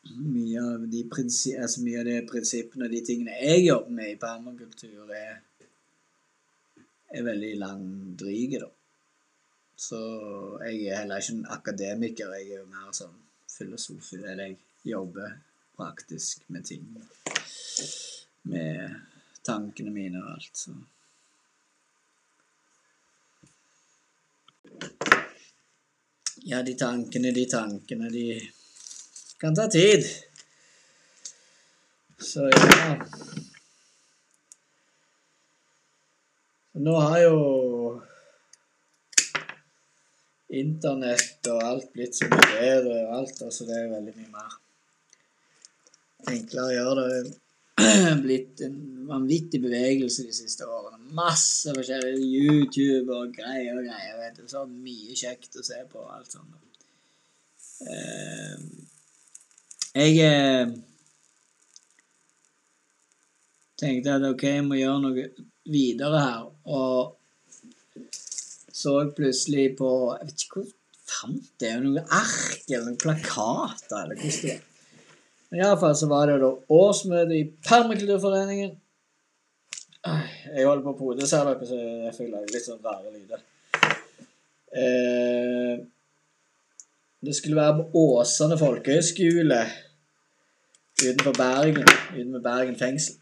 mye 0.09 0.63
av 0.63 0.87
de 0.89 1.03
altså 1.11 1.83
mye 1.85 2.01
av 2.01 2.09
de 2.09 2.17
prinsippene 2.29 2.87
og 2.87 2.95
de 2.95 3.01
tingene 3.05 3.37
jeg 3.43 3.67
jobber 3.67 3.95
med 3.99 4.13
i 4.13 4.19
permakultur, 4.21 5.13
er, 5.13 5.41
er 7.15 7.27
veldig 7.27 7.55
langdryge, 7.61 8.63
da. 8.65 8.71
Så 9.79 9.99
jeg 10.67 10.89
er 10.89 11.03
heller 11.03 11.23
ikke 11.23 11.35
en 11.37 11.51
akademiker. 11.55 12.33
Jeg 12.35 12.49
er 12.51 12.63
jo 12.65 12.67
mer 12.67 12.91
sånn 12.97 13.15
filosof. 13.53 14.09
Eller 14.19 14.41
jeg 14.43 14.57
jobber 14.91 15.37
praktisk 15.79 16.43
med 16.51 16.67
ting. 16.67 16.89
Med 18.51 18.97
tankene 19.47 19.95
mine 19.95 20.23
og 20.23 20.33
alt, 20.35 20.65
så 20.67 20.75
Ja, 26.49 26.63
de 26.65 26.73
tankene, 26.79 27.31
de 27.35 27.43
tankene, 27.51 28.09
de 28.09 28.39
kan 29.41 29.55
ta 29.55 29.69
tid. 29.71 30.07
Så 32.19 32.49
ja 32.51 32.97
Nå 36.79 36.95
har 37.01 37.19
jo 37.25 37.39
internett 40.55 41.49
og 41.51 41.63
alt 41.65 41.89
blitt 41.93 42.15
så 42.15 42.29
mye 42.31 42.47
bedre 42.53 43.01
og 43.03 43.15
alt. 43.17 43.43
Altså 43.49 43.67
det 43.67 43.75
er 43.81 43.91
veldig 43.91 44.15
mye 44.15 44.31
mer 44.37 44.55
enklere 46.35 46.69
å 46.69 46.77
gjøre 46.77 47.07
det. 47.09 47.35
blitt 48.25 48.63
en 48.67 48.79
vanvittig 49.09 49.61
bevegelse 49.63 50.27
de 50.27 50.35
siste 50.35 50.67
årene. 50.67 51.01
Masse 51.19 51.75
forskjellige 51.75 52.27
YouTube 52.27 53.15
og 53.15 53.35
greier 53.35 53.79
og 53.79 53.87
greier. 53.87 54.17
vet 54.23 54.39
du, 54.39 54.47
Så 54.51 54.65
mye 54.71 55.19
kjekt 55.19 55.59
å 55.59 55.67
se 55.67 55.83
på 55.91 56.03
og 56.03 56.15
alt 56.15 56.35
sånt. 56.35 56.55
Uh, 57.79 58.88
jeg 59.95 60.19
eh, 60.25 60.73
tenkte 63.79 64.17
at 64.19 64.27
ok, 64.29 64.45
jeg 64.49 64.67
må 64.67 64.79
gjøre 64.79 65.05
noe 65.05 65.29
videre 65.69 66.25
her. 66.25 66.49
Og 66.69 67.15
så 68.79 68.95
plutselig 69.17 69.73
på 69.79 69.91
Jeg 70.21 70.29
vet 70.29 70.45
ikke 70.45 70.61
hvor 70.61 70.75
fant 71.09 71.53
det 71.63 71.73
noe 71.83 72.03
ark 72.15 72.67
eller 72.69 72.91
noen 72.91 73.01
plakater 73.01 74.03
eller 74.03 74.19
hvordan 74.19 74.43
det 74.45 74.57
var. 74.59 74.65
Men 75.49 75.63
iallfall 75.63 75.95
så 75.97 76.07
var 76.11 76.29
det 76.29 76.43
da 76.43 76.51
årsmøte 76.77 77.37
i 77.39 77.47
Permakulturforeningen. 77.65 78.75
Jeg 80.05 80.67
holder 80.67 80.83
på 80.85 80.93
å 80.93 80.99
pode, 80.99 81.27
ser 81.29 81.49
dere, 81.49 81.69
så 81.69 81.79
jeg 81.79 82.17
føler 82.17 82.51
litt 82.53 82.67
sånn 82.67 82.83
rare 82.85 83.13
lyder. 83.15 83.41
Eh, 84.77 85.81
det 87.27 87.37
skulle 87.37 87.57
være 87.57 87.77
på 87.77 87.91
Åsane 87.95 88.59
folkehøgskole 88.59 89.61
utenfor 91.03 91.33
Bergen, 91.33 91.89
utenfor 92.15 92.41
Bergen 92.41 92.79
fengsel. 92.79 93.15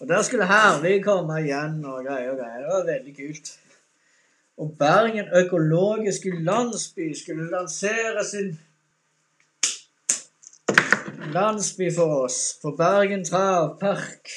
Og 0.00 0.08
der 0.08 0.22
skulle 0.22 0.46
Herlig 0.46 1.04
komme 1.04 1.38
igjen 1.40 1.84
og 1.84 2.04
greier 2.04 2.34
og 2.34 2.38
greier. 2.38 2.58
Det 2.60 2.72
var 2.72 2.88
veldig 2.92 3.12
kult. 3.16 3.52
Og 4.56 4.74
Bergen 4.78 5.30
økologiske 5.40 6.30
landsby 6.44 7.06
skulle 7.22 7.50
lansere 7.50 8.24
sin 8.30 8.58
landsby 11.34 11.90
for 11.94 12.24
oss 12.24 12.58
på 12.62 12.74
Bergen 12.78 13.24
travpark. 13.24 14.30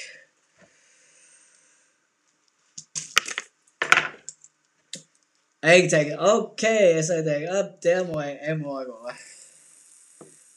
Jeg 5.67 5.89
tenker 5.91 6.21
OK, 6.21 6.63
sier 7.03 7.25
jeg. 7.27 7.47
at 7.49 7.77
der 7.83 8.05
må 8.07 8.21
jeg, 8.21 8.37
jeg 8.47 8.57
må 8.59 8.77
gå. 8.87 9.15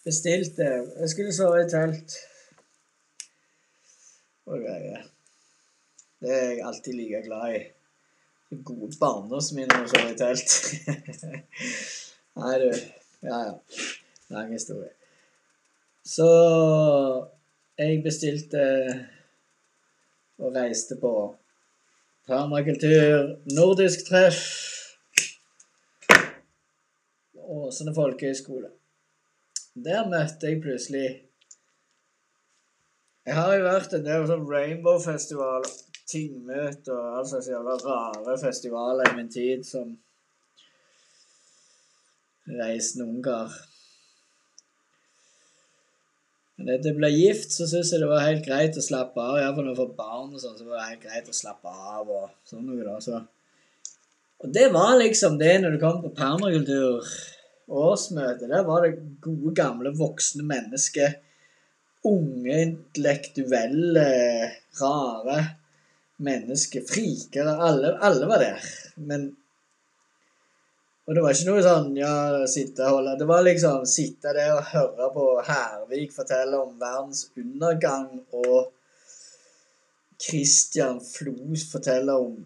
Bestilte. 0.05 0.69
Jeg 1.01 1.09
skulle 1.11 1.35
sove 1.35 1.65
i 1.65 1.71
telt 1.71 2.19
og 4.51 4.63
greier. 4.63 5.03
Det 6.21 6.31
er 6.37 6.47
jeg 6.51 6.63
alltid 6.67 6.97
like 6.99 7.23
glad 7.27 7.59
i. 7.59 7.61
Gode 8.67 8.97
barndomsminnene 9.01 9.85
å 9.87 9.91
sove 9.91 10.15
i 10.15 10.17
telt. 10.19 10.57
Nei, 12.41 12.55
du. 12.63 12.71
Ja, 13.27 13.43
ja. 13.51 13.85
Lang 14.31 14.53
historie. 14.55 15.00
Så 16.07 16.29
jeg 17.79 18.03
bestilte 18.05 18.65
og 20.41 20.55
reiste 20.57 20.97
på 21.01 21.15
permakultur, 22.29 23.37
nordisk 23.57 24.07
treff 24.09 24.43
Åsane 27.51 27.91
folkehøgskole. 27.95 28.69
Der 29.75 30.07
møtte 30.07 30.47
jeg 30.47 30.61
plutselig 30.63 31.09
jeg 33.27 33.37
har 33.37 33.53
jo 33.55 33.65
vært 33.67 33.93
en 33.95 34.07
del 34.07 34.23
sånn 34.27 34.47
Rainbow-festival, 34.49 35.67
tingmøter 36.09 36.97
og 36.97 37.19
all 37.19 37.27
slags 37.29 37.51
jævla 37.53 37.77
rare 37.85 38.37
festivaler 38.41 39.11
i 39.11 39.19
min 39.19 39.29
tid 39.31 39.61
som 39.69 39.93
reisende 42.49 43.07
ungkar. 43.07 43.55
Men 46.61 46.75
etter 46.75 46.91
jeg 46.91 46.99
ble 46.99 47.09
gift, 47.15 47.55
så 47.57 47.65
syntes 47.65 47.95
jeg 47.95 48.03
det 48.03 48.09
var 48.11 48.27
helt 48.27 48.45
greit 48.45 48.77
å 48.77 48.85
slappe 48.85 49.23
av. 49.25 49.39
Iallfall 49.41 49.71
får 49.79 49.93
barn 49.97 50.35
og 50.35 50.43
sånn, 50.43 50.59
så 50.59 50.67
var 50.69 50.77
det 50.77 50.89
helt 50.91 51.07
greit 51.07 51.31
å 51.33 51.37
slappe 51.37 51.73
av 51.73 52.11
og 52.13 52.27
sånn 52.45 52.67
noe, 52.69 52.85
da. 52.85 52.99
Så 53.01 53.21
Og 54.45 54.53
det 54.53 54.67
var 54.73 54.99
liksom 55.01 55.39
det 55.41 55.55
når 55.63 55.75
du 55.75 55.81
kom 55.81 56.03
på 56.05 56.13
permakultur 56.17 57.09
årsmøte. 57.71 58.49
Der 58.51 58.65
var 58.69 58.85
det 58.85 58.99
gode, 59.25 59.55
gamle, 59.57 59.93
voksne 59.97 60.45
mennesker. 60.45 61.17
Unge, 62.09 62.61
intellektuelle, 62.67 64.07
rare 64.81 65.41
mennesker. 66.21 66.85
Frikere. 66.89 67.57
Alle, 67.57 67.95
alle 68.05 68.29
var 68.29 68.45
der. 68.45 68.71
Men 68.97 69.31
og 71.11 71.17
det 71.17 71.23
var 71.25 71.35
ikke 71.35 71.51
noe 71.51 71.63
sånn 71.65 71.89
ja, 71.99 72.11
sitte 72.47 72.87
og 72.87 73.01
holde 73.01 73.17
Det 73.19 73.27
var 73.27 73.43
liksom 73.43 73.83
sitte 73.91 74.31
der 74.37 74.53
og 74.55 74.69
høre 74.71 75.09
på 75.11 75.25
Hervik 75.43 76.15
fortelle 76.15 76.61
om 76.63 76.77
verdens 76.79 77.25
undergang, 77.35 78.21
og 78.31 78.71
Christian 80.23 81.01
Flos 81.03 81.67
fortelle 81.73 82.15
om 82.15 82.39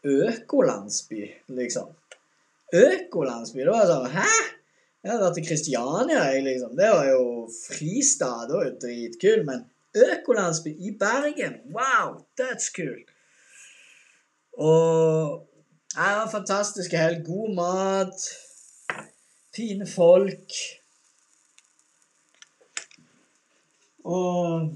økolandsby, 0.00 1.28
liksom. 1.60 1.92
Økolandsby. 2.72 3.60
Det 3.60 3.76
var 3.76 3.92
sånn 3.92 4.10
Hæ? 4.16 4.26
Jeg 5.04 5.12
har 5.12 5.20
vært 5.26 5.44
i 5.44 5.46
Kristiania, 5.50 6.26
jeg, 6.32 6.44
liksom. 6.48 6.76
Det 6.80 6.88
var 6.88 7.12
jo 7.12 7.22
fristad. 7.52 8.46
Det 8.48 8.56
var 8.56 8.68
jo 8.70 8.76
dritkul. 8.80 9.42
Men 9.44 9.66
økolandsby 10.08 10.72
i 10.80 10.96
Bergen, 10.96 11.60
wow, 11.76 12.22
that's 12.40 12.72
cool. 12.72 13.02
Og 14.56 15.44
det 15.94 16.16
var 16.18 16.30
fantastisk 16.30 16.92
helg. 16.98 17.20
God 17.26 17.54
mat, 17.54 18.24
fine 19.54 19.86
folk. 19.86 20.56
Og 24.04 24.72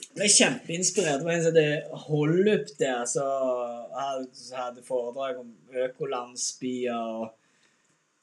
jeg 0.00 0.14
ble 0.16 0.28
kjempeinspirert. 0.32 1.20
Det 1.20 1.28
var 1.28 1.34
en 1.34 1.44
som 1.44 1.58
holdt 1.58 2.06
Hollup 2.06 2.70
der, 2.80 3.02
som 3.10 4.56
hadde 4.56 4.86
foredrag 4.86 5.42
om 5.42 5.52
økolandsbyer 5.84 6.96
og 6.96 7.34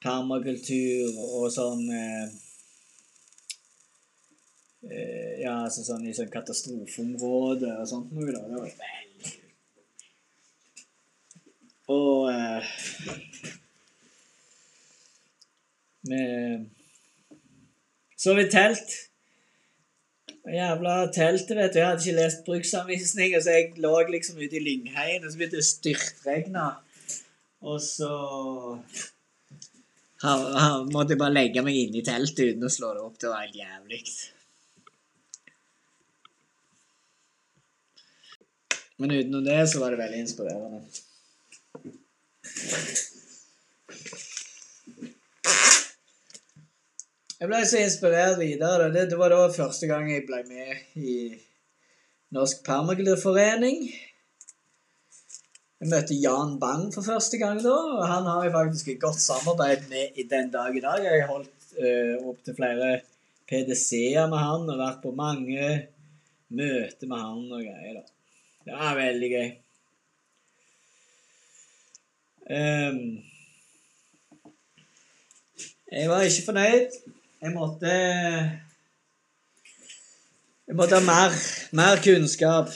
permakultur 0.03 1.21
og 1.37 1.45
sånn 1.53 1.85
eh, 1.93 2.33
eh, 4.89 5.31
Ja, 5.43 5.59
altså 5.67 5.85
sånn 5.85 6.09
i 6.09 6.17
sånn 6.17 6.33
katastrofeområde 6.33 7.77
og 7.77 7.87
sånt 7.93 8.11
noe. 8.17 8.33
Det 8.33 8.41
var 8.41 8.65
veldig 8.65 9.42
eh, 12.33 12.69
Vi 16.03 16.21
sov 18.19 18.39
i 18.39 18.47
telt. 18.51 18.93
Jævla 20.43 20.95
teltet, 21.15 21.55
vet 21.55 21.71
du. 21.73 21.79
Jeg 21.79 21.87
hadde 21.87 22.03
ikke 22.03 22.19
lest 22.19 22.43
bruksanvisninger, 22.47 23.39
så 23.39 23.55
jeg 23.55 23.71
lå 23.83 23.93
liksom 24.11 24.41
ute 24.41 24.59
i 24.59 24.63
Lyngheien, 24.63 25.23
og 25.23 25.31
så 25.31 25.39
begynte 25.39 25.59
det 25.59 25.63
å 25.63 25.69
styrtregne. 25.69 26.65
Og 27.63 27.79
så 27.79 28.11
han, 30.23 30.43
han 30.55 30.91
måtte 30.91 31.15
jeg 31.15 31.19
bare 31.19 31.35
legge 31.35 31.63
meg 31.63 31.79
inne 31.79 31.99
i 31.99 32.05
teltet 32.05 32.53
uten 32.53 32.67
å 32.67 32.71
slå 32.71 32.93
det 32.95 33.03
opp. 33.03 33.17
Det 33.19 33.31
var 33.31 33.43
helt 33.43 33.59
jævlig. 33.59 34.03
Men 39.03 39.15
utenom 39.17 39.43
det 39.47 39.57
så 39.71 39.81
var 39.81 39.91
det 39.91 39.99
veldig 39.99 40.21
inspirerende. 40.23 40.83
Jeg 47.43 47.49
ble 47.51 47.59
så 47.67 47.81
inspirert 47.83 48.37
videre. 48.39 48.87
Det, 48.93 49.09
det 49.11 49.17
var 49.19 49.33
da 49.33 49.49
første 49.51 49.87
gang 49.89 50.05
jeg 50.07 50.23
ble 50.29 50.39
med 50.47 50.99
i 51.03 51.15
Norsk 52.31 52.61
Permakulturforening. 52.63 53.81
Jeg 55.83 55.89
møtte 55.91 56.15
Jan 56.15 56.53
Bang 56.61 56.85
for 56.95 57.03
første 57.03 57.35
gang 57.41 57.59
da, 57.59 57.73
og 57.73 58.05
han 58.07 58.29
har 58.31 58.45
jeg 58.45 58.53
faktisk 58.53 58.93
et 58.93 59.01
godt 59.01 59.19
samarbeid 59.19 59.89
med 59.91 60.15
i 60.15 60.23
den 60.31 60.53
dag 60.53 60.71
i 60.71 60.85
dag. 60.85 61.03
Jeg 61.03 61.25
har 61.25 61.33
holdt 61.33 61.67
uh, 61.75 62.29
opp 62.31 62.39
til 62.45 62.55
flere 62.55 62.93
PDC-er 63.51 64.31
med 64.31 64.39
han 64.39 64.71
og 64.71 64.79
vært 64.79 65.03
på 65.03 65.11
mange 65.17 65.67
møter 66.55 67.11
med 67.11 67.25
han 67.25 67.43
og 67.43 67.67
greier. 67.67 67.99
da. 67.99 68.05
Det 68.63 68.79
var 68.79 68.99
veldig 69.01 69.31
gøy. 69.35 69.51
Um, 72.49 73.23
jeg 75.91 76.09
var 76.09 76.21
ikke 76.21 76.45
fornøyd. 76.45 76.89
Jeg 77.41 77.51
måtte 77.51 77.87
Jeg 80.67 80.75
måtte 80.75 80.95
ha 80.95 81.01
mer, 81.05 81.31
mer 81.71 81.95
kunnskap. 82.03 82.67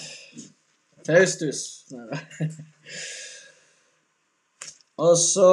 Faustus. 1.05 1.57
Og 4.97 5.17
så 5.17 5.51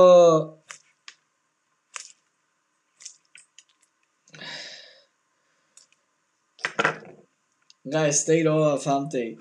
reiste 7.95 8.33
jeg 8.33 8.45
da 8.45 8.51
og 8.51 8.83
fant 8.83 9.15
jeg 9.15 9.37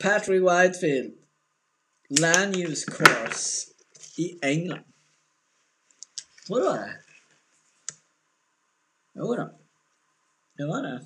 Patrick 0.00 0.42
Whitefield, 0.42 1.12
Land 2.10 2.56
Use 2.56 2.86
Course 2.90 3.77
i 4.18 4.26
England. 4.42 4.84
Tror 6.46 6.64
du 6.64 6.66
det? 6.66 6.92
Jo 9.18 9.34
da. 9.38 9.48
Det 10.58 10.66
var 10.66 10.82
det. 10.82 10.98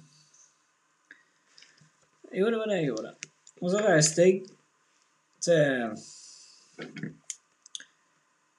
Jo, 2.33 2.51
det 2.51 2.59
var 2.59 2.66
det 2.66 2.77
jeg 2.81 2.88
gjorde. 2.88 3.14
Og 3.61 3.70
så 3.70 3.81
reiste 3.85 4.22
jeg 4.22 4.42
til 5.44 5.96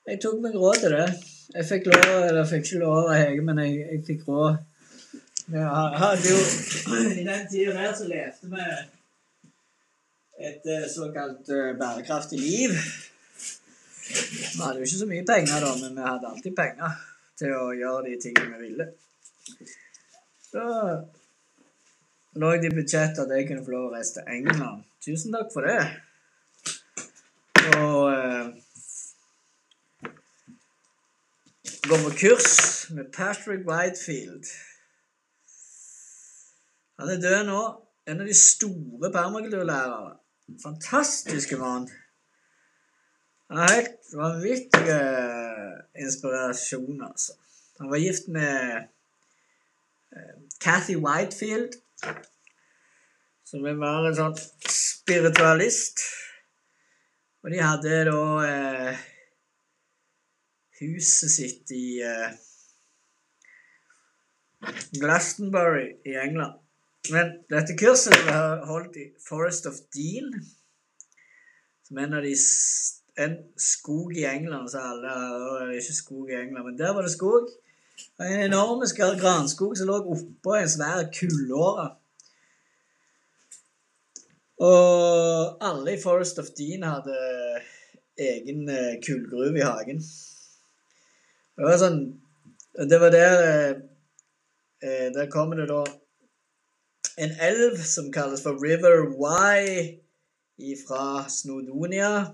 Jeg 0.08 0.20
tok 0.22 0.42
meg 0.44 0.58
råd 0.60 0.82
til 0.84 0.94
det. 0.98 1.08
Jeg 1.54 1.66
fikk 1.70 1.88
lov, 1.90 2.10
eller 2.28 2.50
fikk 2.50 2.68
ikke 2.68 2.82
lov 2.82 2.98
av 3.00 3.16
Hege, 3.16 3.46
men 3.46 3.62
jeg, 3.64 3.80
jeg 3.92 4.04
fikk 4.10 4.28
råd. 4.28 4.60
Jeg 5.54 5.70
hadde 6.04 6.34
jo 6.34 6.38
I 7.22 7.24
den 7.28 7.48
tida 7.52 7.74
der 7.78 7.96
så 7.98 8.10
levde 8.10 8.52
vi 8.54 8.68
et 10.50 10.70
eh, 10.76 10.86
såkalt 10.92 11.50
eh, 11.50 11.74
bærekraftig 11.80 12.40
liv. 12.40 12.78
Vi 14.54 14.62
hadde 14.62 14.80
jo 14.80 14.88
ikke 14.88 15.02
så 15.02 15.10
mye 15.10 15.26
penger, 15.26 15.66
da, 15.66 15.74
men 15.82 15.96
vi 15.98 16.06
hadde 16.06 16.30
alltid 16.30 16.56
penger 16.58 16.98
til 17.40 17.54
å 17.58 17.68
gjøre 17.74 18.06
de 18.06 18.18
tingene 18.22 18.58
vi 18.60 18.68
ville. 18.68 18.90
Så 20.46 20.66
lå 22.42 22.52
det 22.62 22.70
i 22.70 22.76
budsjettet 22.76 23.24
at 23.24 23.34
jeg 23.34 23.48
kunne 23.50 23.66
få 23.66 23.74
lov 23.74 23.88
å 23.88 23.94
reise 23.96 24.20
til 24.20 24.30
England. 24.36 24.84
Tusen 25.06 25.34
takk 25.34 25.50
for 25.54 25.66
det. 25.66 25.80
Og 27.80 28.04
eh, 28.14 28.46
gå 31.90 32.00
på 32.06 32.14
kurs 32.22 32.52
med 32.94 33.10
Patrick 33.16 33.66
Whitefield. 33.68 34.46
Han 37.02 37.10
er 37.10 37.24
død 37.24 37.42
nå. 37.50 37.64
En 38.08 38.20
av 38.20 38.28
de 38.28 38.36
store 38.36 39.10
permakulturlærere. 39.12 40.18
Fantastiske 40.62 41.58
mann. 41.58 41.88
Han 43.50 43.62
er 43.64 43.74
helt 43.74 44.03
vanvittig 44.18 44.98
inspirasjon, 46.00 47.02
altså. 47.06 47.38
Han 47.80 47.90
var 47.92 48.02
gift 48.02 48.28
med 48.32 48.90
Cathy 50.64 50.96
Whitefield, 50.96 51.76
som 53.44 53.66
var 53.66 54.08
en 54.08 54.16
sånn 54.18 54.38
spiritualist. 54.70 56.04
Og 57.44 57.52
de 57.52 57.60
hadde 57.60 58.04
da 58.08 58.20
eh, 58.48 59.00
huset 60.80 61.34
sitt 61.34 61.74
i 61.76 62.00
eh, 62.08 62.30
Glastonbury 64.96 65.90
i 66.08 66.16
England. 66.22 66.62
Men 67.12 67.34
dette 67.52 67.76
kurset 67.76 68.16
ble 68.24 68.38
holdt 68.70 68.96
i 69.02 69.10
Forest 69.26 69.68
of 69.68 69.82
Dean, 69.92 70.32
som 71.84 72.00
en 72.00 72.16
av 72.16 72.24
de 72.24 72.32
en 73.18 73.36
skog 73.58 74.16
i 74.18 74.26
England, 74.26 74.70
sa 74.72 74.88
alle. 74.92 75.74
Ikke 75.78 75.96
skog 75.96 76.32
i 76.32 76.40
England, 76.40 76.66
men 76.66 76.78
der 76.78 76.94
var 76.94 77.06
det 77.06 77.12
skog. 77.14 77.50
En 78.20 78.40
enorm 78.48 78.82
granskog 79.20 79.78
som 79.78 79.88
lå 79.88 80.00
oppå 80.16 80.56
en 80.58 80.70
svær 80.70 81.06
kullåre. 81.14 81.92
Og 84.64 85.64
alle 85.66 85.94
i 85.94 86.02
Forest 86.02 86.40
of 86.40 86.52
Dean 86.58 86.86
hadde 86.88 87.18
egen 88.18 88.70
eh, 88.70 89.00
kullgruve 89.06 89.60
i 89.60 89.66
hagen. 89.66 90.00
Det 91.58 91.66
var 91.66 91.78
sånn 91.82 92.00
Det 92.74 92.98
var 92.98 93.12
der 93.14 93.36
eh, 93.46 93.74
eh, 94.82 95.10
Der 95.14 95.30
kommer 95.30 95.60
det 95.60 95.68
da 95.70 95.84
en 97.22 97.36
elv 97.46 97.78
som 97.86 98.08
kalles 98.14 98.42
for 98.42 98.58
River 98.58 99.06
Y 100.58 100.74
fra 100.82 101.28
Snodonia 101.30 102.34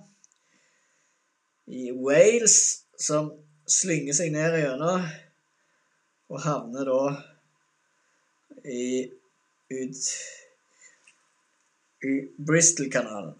i 1.69 1.91
Wales, 1.93 2.83
som 2.97 3.31
slynger 3.69 4.15
seg 4.17 4.33
ned 4.33 4.57
gjennom 4.57 5.05
og 6.29 6.41
havner 6.43 6.89
da 6.89 7.03
i 8.69 9.09
ut 9.69 10.03
i 12.09 12.13
Bristol-kanalen. 12.37 13.35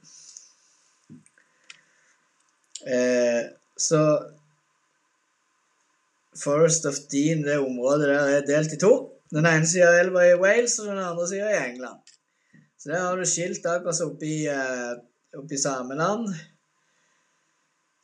Eh, 2.85 3.45
så 3.75 4.01
Forest 6.39 6.85
of 6.85 6.99
Dean, 7.11 7.41
det 7.43 7.57
området 7.59 8.07
der, 8.07 8.33
er 8.37 8.45
delt 8.47 8.73
i 8.73 8.79
to. 8.79 8.93
Den 9.33 9.45
ene 9.45 9.67
sida 9.67 9.89
av 9.89 9.99
elva 10.03 10.25
i 10.27 10.37
Wales, 10.39 10.77
og 10.81 10.89
den 10.91 11.01
andre 11.03 11.27
sida 11.29 11.49
i 11.51 11.59
England. 11.63 12.13
Så 12.79 12.91
der 12.91 13.03
har 13.03 13.17
du 13.17 13.25
skilt 13.27 13.65
akkurat 13.67 14.01
oppe 14.05 14.25
i, 14.25 14.39
uh, 14.47 14.95
oppe 15.37 15.57
i. 15.57 15.59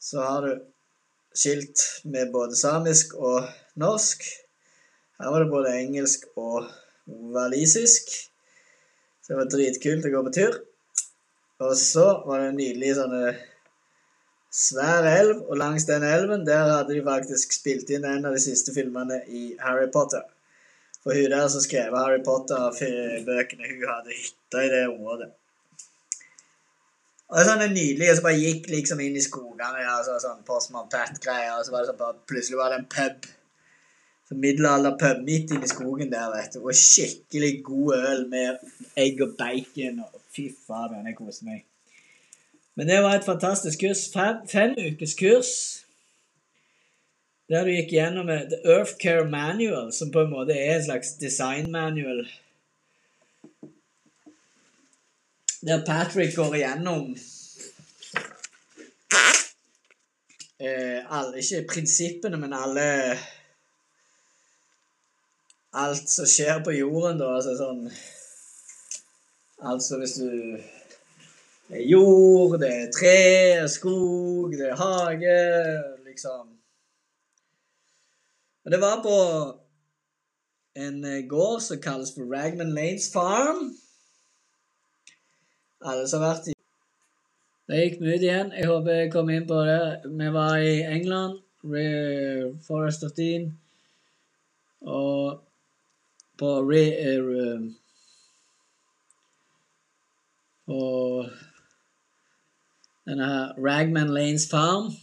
Så 0.05 0.21
har 0.21 0.45
du 0.45 0.51
skilt 1.33 1.81
med 2.03 2.29
både 2.33 2.57
samisk 2.59 3.15
og 3.17 3.47
norsk. 3.81 4.21
Her 5.17 5.31
var 5.33 5.41
det 5.41 5.53
både 5.53 5.73
engelsk 5.79 6.27
og 6.37 6.67
walisisk. 7.33 8.11
Så 9.21 9.33
det 9.33 9.39
var 9.39 9.49
dritkult 9.49 10.05
å 10.05 10.11
gå 10.13 10.21
på 10.27 10.33
tur. 10.35 10.59
Og 11.65 11.73
så 11.79 12.05
var 12.27 12.43
det 12.43 12.51
en 12.51 12.59
nydelig 12.59 12.91
sånn 12.99 13.15
svær 14.55 15.07
elv, 15.09 15.41
og 15.49 15.57
langs 15.59 15.87
den 15.89 16.05
elven 16.07 16.45
der 16.47 16.69
hadde 16.69 16.93
de 16.95 17.03
faktisk 17.03 17.55
spilt 17.57 17.89
inn 17.91 18.05
en 18.07 18.27
av 18.29 18.35
de 18.35 18.43
siste 18.43 18.75
filmene 18.75 19.23
i 19.27 19.47
Harry 19.63 19.87
Potter. 19.91 20.23
For 21.01 21.17
hun 21.17 21.33
der 21.33 21.49
som 21.51 21.63
skrev 21.63 21.97
Harry 21.97 22.21
Potter-bøkene, 22.25 23.71
hun 23.73 23.89
hadde 23.89 24.15
hytta 24.15 24.63
i 24.63 24.71
det 24.71 24.85
området. 24.91 25.33
Og 27.33 27.41
sånn 27.41 27.63
nydelig, 27.73 28.11
og 28.11 28.17
så 28.19 28.25
bare 28.27 28.41
gikk 28.41 28.67
liksom 28.69 28.99
inn 29.01 29.15
i 29.17 29.23
skogene, 29.23 29.81
ja, 29.81 29.95
så 30.05 30.19
sånn 30.21 30.43
Postman 30.45 30.91
Pat-greier, 30.91 31.55
og 31.57 31.65
så 31.65 31.73
var 31.73 31.81
det 31.81 31.89
sånn 31.89 32.01
bare, 32.01 32.19
plutselig 32.29 32.59
var 32.59 32.73
det 32.73 32.81
en 32.81 32.91
pub. 32.91 33.29
Så 34.25 34.38
Middelalderpub 34.41 35.23
midt 35.25 35.53
inne 35.53 35.65
i 35.65 35.69
skogen 35.69 36.11
der, 36.11 36.29
vet 36.33 36.55
du. 36.55 36.63
Og 36.65 36.77
skikkelig 36.77 37.51
god 37.65 37.95
øl 37.97 38.23
med 38.29 38.61
egg 38.97 39.21
og 39.21 39.35
bacon. 39.38 40.01
og 40.05 40.21
Fy 40.33 40.47
fader, 40.49 41.01
jeg 41.05 41.17
koser 41.17 41.49
meg. 41.49 41.65
Men 42.75 42.89
det 42.89 43.01
var 43.05 43.17
et 43.17 43.27
fantastisk 43.27 43.85
kurs. 43.85 44.07
Fem, 44.13 44.41
fem 44.49 44.73
ukes 44.81 45.13
kurs 45.19 45.51
der 47.49 47.67
du 47.67 47.69
gikk 47.75 47.91
gjennom 47.93 48.29
The 48.49 48.57
Earthcare 48.65 49.27
Manual, 49.29 49.91
som 49.93 50.09
på 50.09 50.23
en 50.25 50.31
måte 50.31 50.55
er 50.57 50.79
en 50.79 50.88
slags 50.88 51.13
design 51.21 51.69
manual. 51.71 52.23
Der 55.65 55.84
Patrick 55.86 56.36
går 56.36 56.54
igjennom 56.56 57.15
eh, 60.60 61.01
alle, 61.10 61.38
Ikke 61.41 61.67
prinsippene, 61.73 62.38
men 62.38 62.54
alle 62.54 63.17
Alt 65.73 66.10
som 66.10 66.30
skjer 66.30 66.62
på 66.63 66.75
jorden, 66.78 67.17
da. 67.19 67.32
Altså 67.39 67.56
sånn 67.58 67.88
Altså 69.71 69.97
hvis 70.04 70.17
du 70.21 70.30
Det 71.65 71.80
er 71.82 71.88
jord, 71.89 72.60
det 72.62 72.69
er 72.69 72.91
tre, 72.93 73.17
skog, 73.73 74.54
det 74.54 74.69
er 74.69 74.78
hage, 74.78 75.39
liksom 76.06 76.56
og 78.65 78.71
det 78.71 78.80
var 78.82 79.01
på 79.06 79.17
en 80.82 81.04
eh, 81.06 81.25
gård 81.30 81.60
som 81.62 81.82
kalles 81.82 82.13
for 82.15 82.25
Ragman 82.25 82.73
Lanes 82.73 83.12
Farm. 83.13 83.75
Alle 85.81 86.07
har 86.11 86.21
vært 86.21 86.49
i 86.51 86.53
Det 87.67 87.79
gikk 87.81 88.01
mye 88.03 88.19
igjen. 88.19 88.51
Jeg 88.53 88.69
håper 88.69 88.99
jeg 88.99 89.11
kom 89.13 89.29
inn 89.33 89.47
på 89.49 89.57
det. 89.65 89.79
Vi 90.05 90.27
var 90.33 90.57
i 90.61 90.83
England, 90.85 91.39
Forest 92.67 93.03
of 93.07 93.15
Dean, 93.17 93.49
og 94.81 95.41
på 96.38 96.51
Re... 96.69 96.83
Uh, 97.17 97.73
og 100.65 101.29
denne 103.05 103.25
her 103.29 103.57
Ragman 103.61 104.13
Lanes 104.13 104.47
Farm 104.49 104.93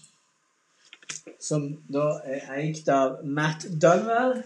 som 1.42 1.66
da 1.90 2.06
er 2.26 2.46
eikt 2.56 2.88
av 2.90 3.20
Matt 3.26 3.66
Dunwell. 3.82 4.42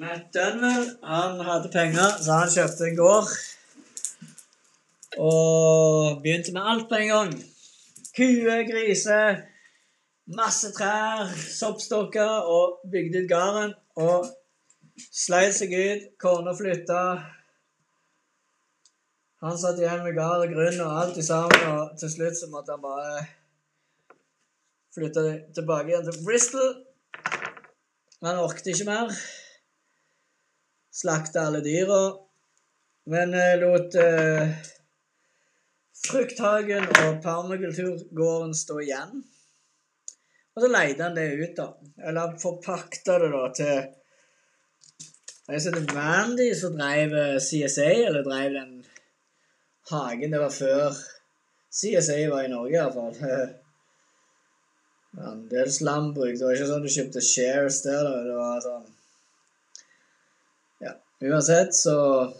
Matt 0.00 0.30
Dunwell 0.32 0.86
han 1.04 1.40
hadde 1.44 1.68
penger, 1.68 2.14
så 2.24 2.36
han 2.40 2.52
kjøpte 2.52 2.86
en 2.86 2.94
gård. 2.96 3.32
Og 5.20 6.22
begynte 6.24 6.54
med 6.54 6.68
alt 6.70 6.86
på 6.88 6.96
en 6.96 7.10
gang. 7.10 7.34
Kuer, 8.16 8.62
griser, 8.70 9.42
masse 10.32 10.70
trær, 10.72 11.28
soppstokker, 11.56 12.48
og 12.54 12.78
bygde 12.94 13.20
ut 13.26 13.28
gården. 13.34 13.74
Og 14.00 14.30
sleit 15.12 15.58
seg 15.58 15.76
ut. 15.76 16.08
Kona 16.24 16.56
flytta. 16.56 17.02
Han 19.44 19.60
satt 19.60 19.84
igjen 19.84 20.06
med 20.06 20.16
gard 20.16 20.46
og 20.46 20.56
grunn 20.56 20.80
og 20.86 20.96
alt 21.02 21.20
i 21.20 21.26
sammen, 21.28 21.68
og 21.74 22.00
til 22.00 22.14
slutt 22.16 22.40
så 22.40 22.48
måtte 22.48 22.78
han 22.78 22.86
bare 22.88 23.26
flytte 24.96 25.28
tilbake 25.52 25.92
igjen 25.92 26.08
til 26.08 26.24
Bristol. 26.24 26.74
Han 28.24 28.40
orket 28.48 28.72
ikke 28.72 28.88
mer. 28.88 29.16
Slakta 30.92 31.48
alle 31.48 31.64
dyra. 31.64 32.02
Men 33.04 33.34
eh, 33.34 33.58
lot 33.58 33.94
eh, 33.98 34.52
frukthagen 36.06 36.86
og 36.86 37.22
permakulturgården 37.24 38.54
stå 38.54 38.78
igjen. 38.84 39.24
Og 40.52 40.62
så 40.62 40.68
leide 40.68 41.06
han 41.06 41.16
det 41.16 41.26
ut, 41.40 41.56
da. 41.56 41.68
Eller 42.08 42.36
forpakta 42.42 43.18
det 43.22 43.30
da 43.32 43.42
til 43.56 43.76
Jeg 45.48 45.58
heter 45.58 45.94
Mandy, 45.96 46.52
som 46.54 46.76
drev 46.78 47.10
eh, 47.18 47.40
CSA, 47.40 47.90
eller 48.06 48.22
drev 48.28 48.50
den 48.60 48.72
Hagen 49.90 50.30
det 50.30 50.38
var 50.38 50.52
før 50.54 50.94
CSA 51.72 52.28
var 52.30 52.44
i 52.44 52.52
Norge, 52.52 52.76
iallfall. 52.76 53.16
Andels 55.32 55.80
landbruk. 55.80 56.38
Det 56.38 56.46
var 56.46 56.56
ikke 56.56 56.70
sånn 56.70 56.84
du 56.84 56.92
kjøpte 56.92 57.20
shares 57.24 57.82
der. 57.84 58.04
Da. 58.06 58.12
Det 58.28 58.36
var 58.36 58.60
sånn. 58.64 58.91
Uansett, 61.22 61.74
så 61.74 62.32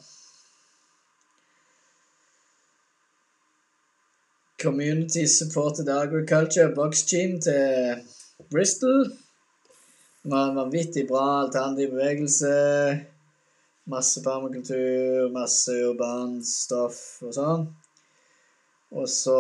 Community 4.63 5.27
Supported 5.27 5.89
Agriculture 5.89 6.75
Box 6.75 7.03
Team 7.03 7.41
til 7.41 8.03
Bristol. 8.51 9.05
Det 10.23 10.31
var 10.31 10.49
en 10.49 10.59
vanvittig 10.59 11.07
bra 11.09 11.45
alternativ 11.45 11.95
bevegelse. 11.95 12.51
Masse 13.87 14.23
permakultur, 14.23 15.31
masse 15.31 15.79
urbant 15.87 16.43
stoff 16.47 17.23
og 17.23 17.39
sånn. 17.39 17.69
Og 18.99 19.07
så 19.11 19.39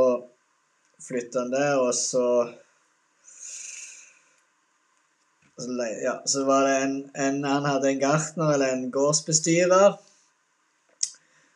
flytta 1.02 1.42
han 1.42 1.54
der, 1.54 1.80
og 1.82 1.94
så 1.98 2.26
ja, 6.02 6.22
så 6.26 6.44
var 6.44 6.66
det 6.68 6.76
en, 6.84 6.96
en, 7.14 7.44
Han 7.44 7.64
hadde 7.68 7.88
en 7.90 8.00
gartner, 8.00 8.54
eller 8.54 8.72
en 8.72 8.90
gårdsbestyrer, 8.90 9.96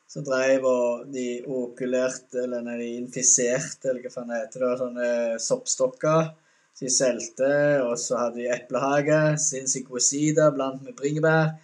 som 0.08 0.24
drev 0.24 0.64
og 0.64 1.06
de 1.12 1.28
okulerte, 1.44 2.42
eller 2.44 2.64
nei, 2.64 2.78
de 2.80 2.90
infiserte, 3.02 3.90
eller 3.90 4.06
hva 4.06 4.14
faen 4.14 4.34
heter, 4.34 4.64
det, 4.64 4.72
sånne 4.80 5.10
soppstokker. 5.42 6.32
Så 6.76 6.84
de 6.84 6.92
solgte, 6.92 7.52
og 7.86 7.94
så 8.00 8.18
hadde 8.20 8.42
de 8.42 8.50
eplehage, 8.52 9.20
sinnssyk 9.40 9.88
sider 10.04 10.52
blant 10.52 10.82
med 10.84 10.96
bringebær. 10.98 11.54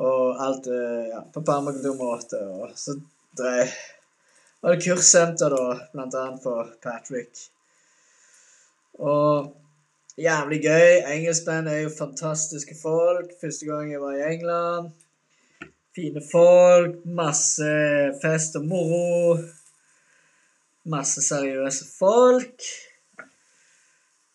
Og 0.00 0.42
alt 0.44 0.68
eh, 0.70 1.08
ja, 1.10 1.22
på 1.24 1.40
permakulturmåte. 1.44 2.42
Og 2.60 2.76
så 2.78 2.98
drev 3.36 3.72
var 4.60 4.76
det 4.76 4.84
kurssenter, 4.84 5.54
da, 5.56 5.88
blant 5.94 6.16
annet 6.20 6.42
for 6.44 6.68
Patrick. 6.84 7.46
Og 9.00 9.48
jævlig 10.20 10.60
gøy. 10.64 10.90
Engelskmenn 11.14 11.70
er 11.70 11.84
jo 11.84 11.94
fantastiske 11.96 12.76
folk. 12.82 13.32
Første 13.40 13.66
gang 13.66 13.92
jeg 13.92 14.02
var 14.02 14.18
i 14.18 14.26
England. 14.34 14.90
Fine 15.96 16.22
folk. 16.32 17.00
Masse 17.04 17.70
fest 18.22 18.58
og 18.60 18.68
moro. 18.68 19.38
Masse 20.90 21.24
seriøse 21.24 21.88
folk. 21.98 22.68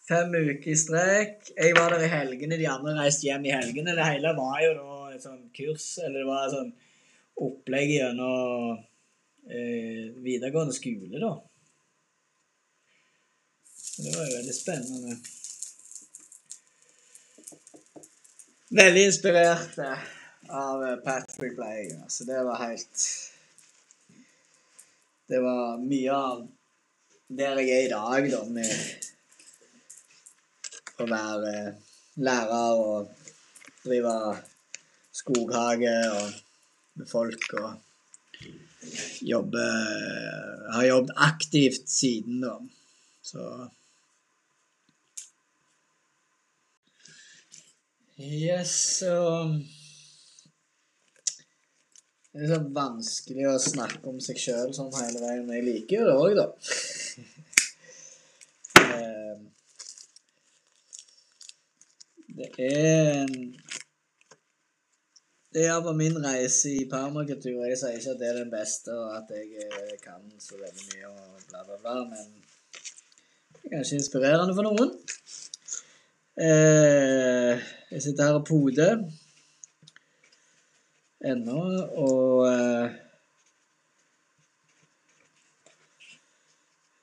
Fem 0.05 0.35
uker 0.37 0.69
i 0.69 0.77
strekk. 0.77 1.53
Jeg 1.55 1.77
var 1.77 1.95
der 1.95 2.05
i 2.05 2.11
helgene, 2.11 2.59
de 2.61 2.67
andre 2.69 2.93
reiste 2.99 3.25
hjem 3.25 3.47
i 3.47 3.55
helgene. 3.55 3.95
Det 3.97 4.05
hele 4.05 4.35
var 4.37 4.59
jo 4.61 4.75
da 4.77 4.97
et 5.15 5.23
sånn 5.23 5.47
kurs, 5.55 5.87
eller 6.03 6.19
det 6.21 6.27
var 6.27 6.43
et 6.45 6.53
sånn 6.53 6.73
opplegg 7.45 7.95
gjennom 7.95 8.75
eh, 9.49 10.11
videregående 10.23 10.75
skole, 10.77 11.17
da. 11.17 11.33
Det 13.95 14.11
var 14.11 14.27
jo 14.27 14.37
veldig 14.37 14.55
spennende. 14.55 15.17
Veldig 18.75 19.05
inspirert 19.07 19.77
av 20.51 20.81
Patrick 21.05 21.53
ble 21.55 21.67
jeg. 21.69 21.93
Altså, 22.03 22.25
det 22.27 22.41
var 22.43 22.57
helt 22.59 23.03
Det 25.31 25.39
var 25.39 25.77
mye 25.79 26.11
av 26.15 26.41
der 27.39 27.61
jeg 27.63 27.69
er 27.71 27.85
i 27.85 27.93
dag, 27.93 28.27
da, 28.33 28.41
med 28.57 28.71
å 30.99 31.07
være 31.07 31.53
lærer 32.27 32.81
og 32.81 33.07
drive 33.85 34.15
skoghage 35.21 35.95
og 36.11 36.35
med 36.99 37.07
folk 37.09 37.47
og 37.61 37.69
jobbe 39.23 39.65
Har 40.75 40.89
jobbet 40.89 41.15
aktivt 41.31 41.87
siden, 41.95 42.43
da. 42.43 42.59
Så 43.23 43.39
Yes, 48.17 49.03
um, 49.03 49.57
Det 52.31 52.45
er 52.45 52.51
så 52.53 52.59
vanskelig 52.77 53.47
å 53.49 53.55
snakke 53.59 54.07
om 54.07 54.21
seg 54.23 54.39
sjøl 54.39 54.71
sånn 54.75 54.93
hele 54.95 55.19
veien. 55.19 55.41
Men 55.43 55.57
jeg 55.57 55.65
liker 55.65 55.99
jo 55.99 56.05
det 56.07 56.15
òg, 56.21 56.37
da. 56.39 56.47
Eh, 58.85 59.37
det 62.37 62.47
er 62.59 63.25
Det 65.51 65.63
er 65.63 65.65
iallfall 65.65 65.97
min 65.99 66.15
reise 66.23 66.71
i 66.71 66.85
permakultur. 66.91 67.63
Jeg 67.67 67.79
sier 67.81 67.97
ikke 67.97 68.13
at 68.13 68.21
det 68.21 68.29
er 68.29 68.39
den 68.39 68.53
beste, 68.53 68.95
og 68.95 69.17
at 69.17 69.35
jeg 69.35 69.65
eh, 69.65 69.95
kan 70.03 70.23
så 70.39 70.59
veldig 70.61 70.87
mye 70.93 71.11
og 71.11 71.43
bla, 71.49 71.63
bla, 71.67 71.79
bla, 71.81 71.97
men 72.13 72.31
det 73.55 73.65
er 73.65 73.75
kanskje 73.77 73.99
inspirerende 73.99 74.55
for 74.55 74.69
noen. 74.69 74.95
Eh, 76.37 77.59
jeg 77.91 78.01
sitter 78.01 78.23
her 78.23 78.33
og 78.33 78.45
poder 78.45 79.11
ennå, 81.23 81.61
og 81.95 82.47
eh, 82.47 82.89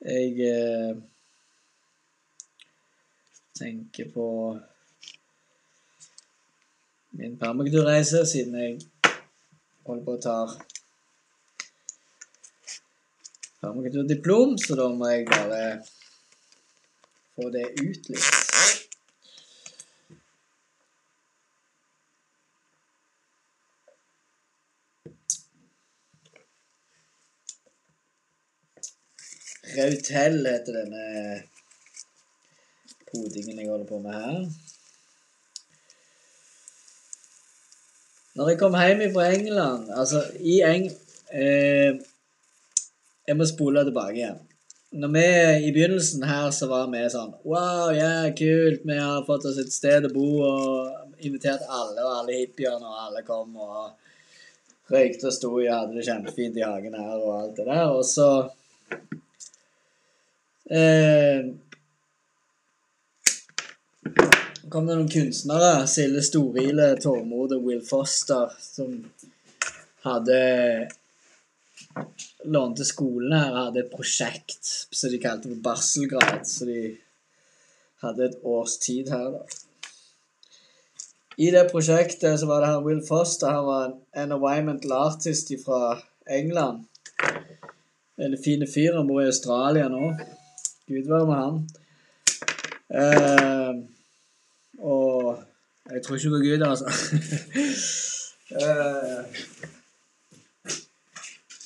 jeg 0.05 0.51
eh, 0.51 1.01
tenker 3.57 4.11
på 4.13 4.27
min 7.17 7.39
permakulturreise, 7.41 8.21
siden 8.29 8.61
jeg 8.61 8.79
holder 9.87 10.05
på 10.05 10.17
å 10.19 10.23
ta 10.27 10.37
permakulturdiplom, 13.65 14.59
så 14.61 14.77
da 14.77 14.91
må 14.93 15.09
jeg 15.09 15.25
bare 15.33 15.65
få 17.33 17.49
det 17.49 17.71
ut 17.81 18.13
litt. 18.13 18.72
Rautell 29.77 30.39
heter 30.45 30.79
denne 30.81 31.03
podingen 33.09 33.59
jeg 33.59 33.69
holder 33.69 33.89
på 33.89 33.99
med 34.03 34.13
her. 34.13 34.39
Når 38.33 38.49
jeg 38.49 38.59
kom 38.61 38.75
hjem 38.77 39.03
fra 39.13 39.27
England 39.33 39.91
Altså, 39.93 40.23
i 40.41 40.61
Eng... 40.65 40.89
Eh, 41.33 42.01
jeg 43.27 43.37
må 43.39 43.45
spole 43.47 43.85
tilbake 43.85 44.17
igjen. 44.17 44.39
Når 44.93 45.11
vi 45.13 45.25
I 45.67 45.73
begynnelsen 45.73 46.25
her 46.27 46.49
så 46.53 46.67
var 46.69 46.89
vi 46.91 47.01
sånn 47.09 47.31
Wow, 47.41 47.93
ja, 47.95 48.09
yeah, 48.25 48.33
kult. 48.37 48.83
Vi 48.85 48.97
har 48.97 49.25
fått 49.25 49.47
oss 49.49 49.61
et 49.61 49.73
sted 49.73 50.05
å 50.05 50.13
bo 50.13 50.27
og 50.45 51.23
invitert 51.25 51.63
alle, 51.69 52.01
og 52.03 52.17
alle 52.19 52.41
hippiene, 52.41 52.83
og 52.83 53.05
alle 53.07 53.23
kom 53.25 53.55
og 53.57 54.91
røykte 54.91 55.29
og 55.29 55.33
sto 55.33 55.53
og 55.55 55.69
hadde 55.69 55.95
det 55.97 56.05
kjempefint 56.05 56.59
i 56.59 56.65
hagen 56.65 56.97
her 56.99 57.15
og 57.15 57.31
alt 57.39 57.55
det 57.57 57.65
der. 57.69 57.85
Og 57.95 58.03
så 58.05 58.27
eh, 60.69 61.49
kom 64.69 64.87
det 64.87 64.97
noen 64.97 65.11
kunstnere, 65.11 65.87
Silje 65.87 66.23
Storile, 66.25 66.93
Tormod 67.01 67.55
og 67.55 67.67
Will 67.67 67.83
Foster, 67.85 68.53
som 68.59 68.99
hadde 70.03 70.39
lånte 72.43 72.85
skolen 72.85 73.33
her 73.35 73.55
hadde 73.55 73.83
et 73.83 73.91
prosjekt 73.93 74.69
som 74.91 75.11
de 75.11 75.19
kalte 75.21 75.51
for 75.51 75.65
barselgrad. 75.67 76.47
Så 76.47 76.67
de 76.69 76.79
hadde 78.03 78.29
et 78.29 78.39
års 78.43 78.77
tid 78.83 79.11
her, 79.13 79.29
da. 79.37 79.43
I 81.41 81.49
det 81.49 81.63
prosjektet 81.71 82.37
så 82.39 82.45
var 82.45 82.61
det 82.61 82.69
her 82.69 82.83
Will 82.85 83.01
Foster. 83.05 83.49
Han 83.49 83.65
var 83.65 83.85
en 83.89 84.31
environmental 84.31 84.91
artist 84.99 85.49
fra 85.65 85.97
England. 86.29 86.83
En 88.21 88.37
fin 88.37 88.67
fyr. 88.69 88.99
Han 88.99 89.07
bor 89.09 89.23
i 89.23 89.31
Australia 89.31 89.87
nå. 89.89 90.11
Gud 90.87 91.07
være 91.09 91.25
med 91.29 91.37
han. 91.43 91.55
Uh, 92.93 93.73
og 94.79 95.43
jeg 95.91 96.03
tror 96.03 96.15
ikke 96.15 96.29
på 96.29 96.43
Gud, 96.45 96.61
altså. 96.69 96.87
uh, 98.61 99.21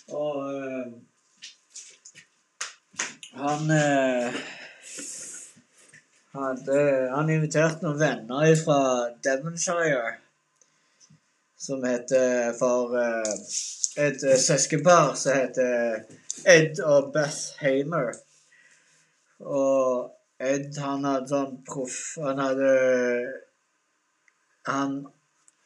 og 0.21 0.37
uh, 0.37 0.85
han 3.37 3.71
øh, 3.71 4.33
hadde 6.33 6.77
Han 7.15 7.29
inviterte 7.29 7.85
noen 7.85 7.99
venner 7.99 8.55
fra 8.63 8.79
Devonshire 9.25 10.15
som 11.67 11.83
heter 11.83 12.53
for 12.59 12.93
øh, 12.97 13.33
et 14.07 14.21
søskenpar 14.41 15.13
som 15.13 15.37
heter 15.37 15.99
Ed 16.45 16.79
og 16.79 17.13
Beth 17.13 17.59
Hamer. 17.59 18.13
Og 19.45 20.13
Ed, 20.37 20.75
han 20.77 21.05
hadde 21.05 21.31
sånn 21.31 21.55
proff 21.65 22.17
Han 22.21 22.37
hadde 22.41 22.71
Han 24.69 24.97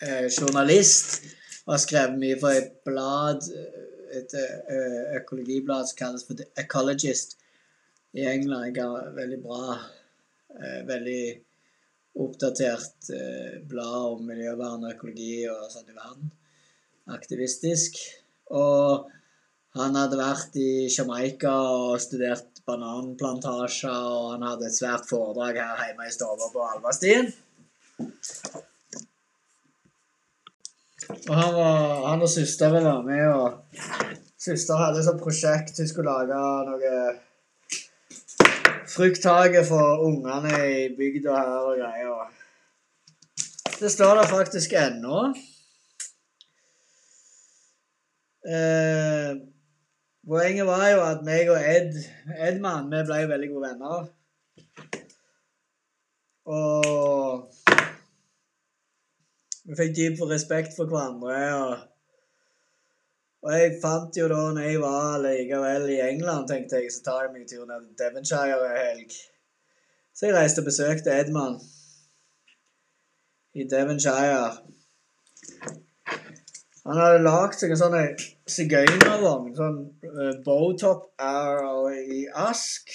er 0.02 0.30
journalist 0.32 1.22
og 1.66 1.76
har 1.76 1.82
skrevet 1.84 2.20
mye 2.22 2.38
for 2.42 2.58
et 2.58 2.72
blad 2.88 3.46
et 4.12 4.34
økologiblad 5.20 5.88
som 5.88 6.00
kalles 6.00 6.26
for 6.28 6.40
The 6.40 6.48
Ecologist 6.60 7.38
i 8.18 8.26
England. 8.28 8.78
Et 8.78 9.16
veldig 9.16 9.40
bra, 9.44 9.78
veldig 10.90 11.22
oppdatert 12.26 13.12
blad 13.72 14.18
om 14.18 14.26
miljøvern 14.28 14.84
og 14.84 14.96
økologi 14.96 15.46
og 15.52 15.70
sånn 15.72 15.94
i 15.94 15.96
verden. 15.96 16.32
Aktivistisk. 17.16 18.02
Og 18.52 19.08
han 19.78 19.96
hadde 19.96 20.20
vært 20.20 20.58
i 20.60 20.90
Jamaica 20.92 21.54
og 21.72 22.02
studert 22.04 22.51
bananplantasjer, 22.68 23.92
og 23.92 24.34
han 24.36 24.46
hadde 24.48 24.68
et 24.70 24.78
svært 24.78 25.08
foredrag 25.10 25.60
her 25.62 25.88
hjemme 25.88 26.08
i 26.08 26.14
stua 26.14 26.50
på 26.54 26.68
Alvastien. 26.68 27.32
Og 31.30 31.36
han, 31.36 31.54
var, 31.56 32.06
han 32.08 32.24
og 32.24 32.30
søsteren 32.30 32.86
var 32.88 33.02
med, 33.06 33.26
og 33.28 33.80
søster 34.40 34.80
hadde 34.80 35.04
et 35.04 35.22
prosjekt. 35.22 35.80
Hun 35.80 35.90
skulle 35.90 36.14
lage 36.14 36.40
noe 36.70 36.94
frukthage 38.92 39.64
for 39.68 40.04
ungene 40.08 40.58
i 40.68 40.90
bygda 40.98 41.38
her 41.38 41.70
og 41.72 41.80
greier. 41.80 42.30
Det 43.82 43.92
står 43.92 44.20
der 44.20 44.30
faktisk 44.30 44.74
ennå. 44.78 45.22
Eh, 48.42 49.38
poenget 50.28 50.68
var 50.68 50.88
jo 50.90 51.04
at 51.06 51.24
meg 51.26 51.50
og 51.50 51.60
Ed 51.60 51.98
Edman 52.50 52.92
vi 52.92 53.04
ble 53.08 53.22
veldig 53.32 53.50
gode 53.54 53.70
venner. 53.70 54.10
Og 56.52 57.48
vi 59.64 59.78
fikk 59.78 59.96
dyp 59.96 60.24
respekt 60.30 60.76
for 60.76 60.90
hverandre. 60.90 61.38
Og, 61.56 61.74
og, 63.44 63.52
jeg 63.56 63.78
fant 63.84 64.18
jo 64.18 64.28
da 64.32 64.42
når 64.56 64.68
jeg 64.68 64.82
var 64.82 65.22
likevel 65.26 65.90
i 65.94 66.02
England, 66.10 66.50
tenkte 66.50 66.82
jeg, 66.82 66.94
så 66.94 67.06
tar 67.06 67.28
jeg 67.28 67.36
meg 67.36 67.46
tur 67.50 67.68
ned 67.70 67.86
til 67.86 68.00
Devonshire 68.02 68.58
en 68.58 68.80
helg. 68.80 69.16
Så 70.14 70.28
jeg 70.28 70.36
reiste 70.36 70.64
og 70.64 70.68
besøkte 70.68 71.14
Edman 71.16 71.60
i 73.54 73.68
Devonshire. 73.70 74.58
Han 76.88 76.98
hadde 76.98 77.22
lagd 77.22 77.60
seg 77.60 77.74
en 77.76 77.80
sånn 77.80 77.98
sigøynervogn, 78.50 79.52
sånn 79.58 79.82
uh, 80.08 80.32
bowtop 80.46 81.12
i 81.94 82.24
ask. 82.34 82.90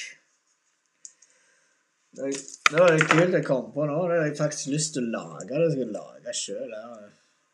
Det, 2.17 2.33
det 2.71 2.81
var 2.81 2.97
litt 2.97 3.11
kult 3.13 3.37
jeg 3.37 3.47
kom 3.47 3.69
på 3.75 3.87
nå. 3.87 4.01
Det 4.09 4.19
har 4.19 4.27
jeg 4.27 4.39
faktisk 4.41 4.73
lyst 4.73 4.97
til 4.97 5.07
å 5.07 5.13
lage. 5.21 5.53
Det 5.53 5.79
jeg 5.79 5.93
lage 5.93 6.35
sjøl. 6.35 6.75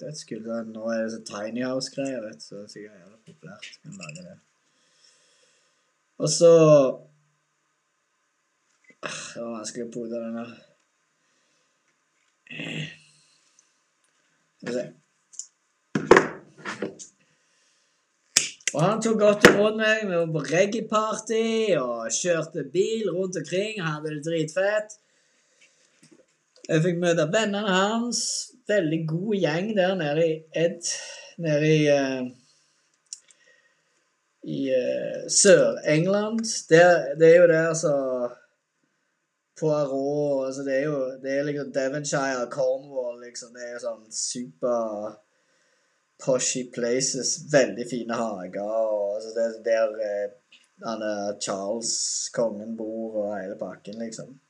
Dødskult. 0.00 0.48
Nå 0.70 0.86
er 0.94 1.04
det 1.04 1.12
så 1.12 1.20
Tiny 1.28 1.66
House-greier, 1.66 2.24
vet 2.24 2.40
du. 2.40 2.46
Så 2.46 2.62
det 2.62 2.86
er 2.86 2.88
jævla 2.88 3.18
populært. 3.26 3.68
Kan 3.82 4.00
lage 4.00 4.24
det. 4.30 4.38
Og 6.22 6.28
så 6.30 6.52
ah, 9.02 9.20
Det 9.34 9.42
var 9.42 9.56
vanskelig 9.58 9.88
å 9.88 9.92
pode 9.98 10.24
den 10.24 10.40
der. 10.40 10.56
Skal 14.62 14.72
vi 14.72 14.76
se. 14.78 14.88
Og 18.72 18.80
han 18.80 19.02
tok 19.04 19.18
godt 19.20 19.46
imot 19.50 19.76
meg 19.76 20.06
med 20.08 20.36
reggae-party 20.48 21.76
og 21.76 22.12
kjørte 22.16 22.64
bil 22.72 23.10
rundt 23.12 23.36
omkring. 23.40 23.82
Hadde 23.84 24.14
det 24.14 24.22
dritfett. 24.24 24.94
Jeg 26.68 26.84
fikk 26.84 27.02
møte 27.02 27.26
vennene 27.34 27.68
hans. 27.68 28.22
Veldig 28.70 29.00
god 29.10 29.34
gjeng 29.36 29.72
der 29.76 29.96
nede 29.98 30.28
i 30.28 30.36
Ed 30.56 30.92
Nede 31.42 31.68
i 31.68 31.82
uh, 31.90 32.28
i 34.42 34.60
uh, 34.70 35.24
Sør-England. 35.28 36.44
Det, 36.70 36.82
det, 37.20 37.28
er 37.28 37.40
jo 37.40 37.48
der 37.50 37.74
så 37.74 37.94
Poirot 39.60 40.46
altså 40.46 40.62
Det 40.66 40.76
er 40.78 40.84
jo 40.84 40.98
det 41.22 41.32
er 41.32 41.44
liksom 41.48 41.72
Devonshire, 41.72 42.48
Cornwall, 42.50 43.20
liksom. 43.24 43.52
Det 43.54 43.66
er 43.68 43.76
jo 43.76 43.82
sånn 43.84 44.06
super 44.08 45.18
poshy 46.24 46.64
places. 46.74 47.38
Veldig 47.52 47.86
fine 47.90 48.14
hager. 48.14 48.62
og 48.62 49.14
altså 49.16 49.30
Det 49.64 49.74
er 49.74 49.88
der 49.88 49.90
eh, 50.92 51.40
Charles, 51.40 52.28
kongen, 52.34 52.76
bor, 52.76 53.24
og 53.24 53.40
hele 53.40 53.58
pakken, 53.58 53.98
liksom. 53.98 54.40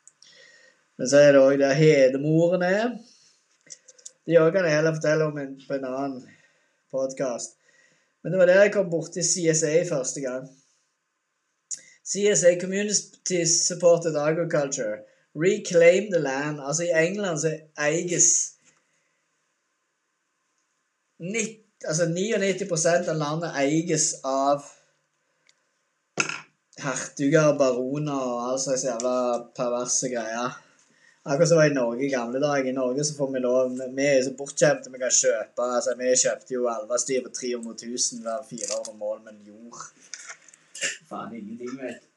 Men 0.98 1.08
så 1.08 1.18
er 1.18 1.32
det 1.32 1.40
òg 1.40 1.58
der 1.58 1.74
Hedemoren 1.74 2.62
er. 2.62 2.96
De 4.26 4.38
òg 4.38 4.52
kan 4.54 4.64
jeg 4.64 4.76
heller 4.76 4.94
fortelle 4.94 5.24
om 5.24 5.38
en, 5.38 5.54
på 5.68 5.74
en 5.74 5.84
annen 5.88 6.28
podkast. 6.90 7.56
Men 8.22 8.32
det 8.32 8.38
var 8.38 8.46
der 8.46 8.60
jeg 8.62 8.72
kom 8.72 8.90
borti 8.90 9.22
CSA 9.22 9.72
første 9.88 10.20
gang. 10.20 10.46
CSA, 12.06 12.58
Community 12.60 13.44
Supported 13.44 14.16
Agriculture. 14.16 15.02
Reclaim 15.34 16.10
the 16.12 16.20
land. 16.20 16.60
Altså, 16.60 16.82
i 16.82 17.06
England 17.06 17.38
så 17.38 17.56
eies 17.78 18.28
90, 21.18 21.61
altså 21.88 22.08
99% 22.10 23.10
av 23.12 23.18
landet 23.20 23.56
eies 23.62 24.08
av 24.28 24.66
hertuger 26.82 27.52
og 27.52 27.58
baroner 27.60 28.18
og 28.18 28.44
all 28.50 28.60
slags 28.60 28.84
jævla 28.86 29.16
perverse 29.56 30.10
greier. 30.12 30.60
Akkurat 31.22 31.48
som 31.48 31.58
det 31.58 31.62
var 31.62 31.70
i 31.70 31.74
Norge 31.76 32.06
i 32.06 32.10
gamle 32.10 32.40
dager. 32.42 32.68
I 32.68 32.74
Norge 32.74 33.04
så 33.06 33.14
får 33.14 33.28
vi 33.32 33.42
lov 33.44 33.76
Vi 33.96 34.06
er 34.06 34.22
så 34.26 34.32
bortskjemte 34.38 34.90
vi 34.90 35.02
kan 35.02 35.18
kjøpe. 35.18 35.66
altså 35.76 35.94
Vi 35.98 36.14
kjøpte 36.24 36.54
jo 36.56 36.70
Alvastyr 36.70 37.22
på 37.22 37.30
300 37.30 37.76
000 37.86 38.24
hver 38.24 38.48
fire 38.48 38.80
år 38.80 38.96
mål 38.98 39.20
med 39.26 39.44
jord. 39.46 39.84
Faen 41.08 41.36
ingenting, 41.38 41.76
vet. 41.78 42.08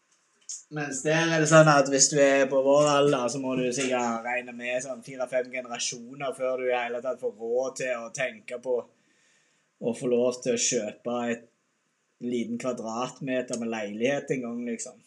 Mens 0.74 1.04
der 1.06 1.30
er 1.30 1.44
det 1.44 1.50
sånn 1.52 1.70
at 1.70 1.90
hvis 1.94 2.08
du 2.10 2.18
er 2.18 2.48
på 2.50 2.58
vår 2.66 2.88
alder, 2.90 3.28
så 3.30 3.38
må 3.42 3.54
du 3.60 3.68
sikkert 3.70 4.26
regne 4.26 4.54
med 4.58 4.82
sånn 4.82 5.04
fire-fem 5.06 5.52
generasjoner 5.54 6.34
før 6.34 6.58
du 6.58 6.66
i 6.72 6.74
hele 6.74 7.02
tatt 7.04 7.22
får 7.22 7.36
råd 7.38 7.76
til 7.84 8.02
å 8.02 8.10
tenke 8.16 8.58
på 8.64 8.80
å 9.82 9.94
få 9.96 10.10
lov 10.12 10.40
til 10.44 10.56
å 10.56 10.62
kjøpe 10.62 11.18
et 11.34 11.44
liten 12.26 12.60
kvadratmeter 12.62 13.60
med 13.60 13.72
leilighet 13.74 14.32
en 14.36 14.46
gang, 14.48 14.62
liksom. 14.70 14.98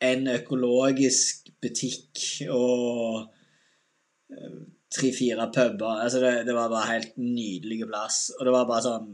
en 0.00 0.28
økologisk 0.28 1.50
butikk 1.60 2.20
og 2.48 3.26
eh, 4.32 4.60
tre-fire 4.90 5.50
puber. 5.54 6.00
Altså 6.04 6.20
det, 6.20 6.46
det, 6.46 6.54
var 6.54 6.72
bare 6.72 6.92
helt 6.92 7.16
nydelig 7.16 7.86
plass. 7.86 8.30
Og 8.38 8.46
det 8.46 8.54
var 8.54 8.68
bare 8.68 8.86
sånn 8.86 9.10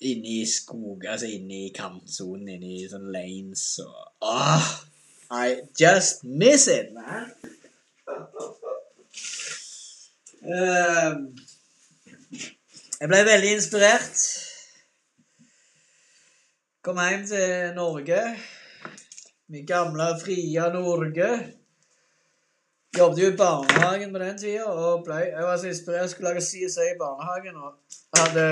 Inni 0.00 0.42
skog, 0.48 1.04
altså 1.08 1.28
inni 1.28 1.70
kantsonen, 1.76 2.48
inni 2.56 2.84
sånn 2.88 3.08
lanes 3.12 3.64
og 3.84 4.28
oh, 4.28 4.68
I 5.30 5.60
just 5.78 6.24
miss 6.24 6.66
it, 6.68 6.90
man. 6.92 7.30
Uh, 10.40 11.30
jeg 13.00 13.08
ble 13.08 13.20
veldig 13.28 13.52
inspirert. 13.56 14.24
Kom 16.84 16.98
hjem 17.00 17.24
til 17.28 17.74
Norge. 17.76 18.20
Min 19.52 19.66
gamle, 19.68 20.10
frie 20.20 20.66
Norge. 20.74 21.30
Jobbet 22.98 23.22
jo 23.22 23.30
i 23.30 23.36
barnehagen 23.38 24.12
på 24.12 24.18
den 24.18 24.38
tida 24.38 24.66
og 24.66 25.04
ble, 25.06 25.20
jeg 25.30 25.46
var 25.46 25.60
så 25.62 25.70
inspirert. 25.70 26.02
Jeg 26.02 26.10
skulle 26.10 26.32
lage 26.32 26.42
CSA 26.48 26.88
i 26.90 26.98
barnehagen 26.98 27.60
og 27.62 28.00
hadde 28.18 28.46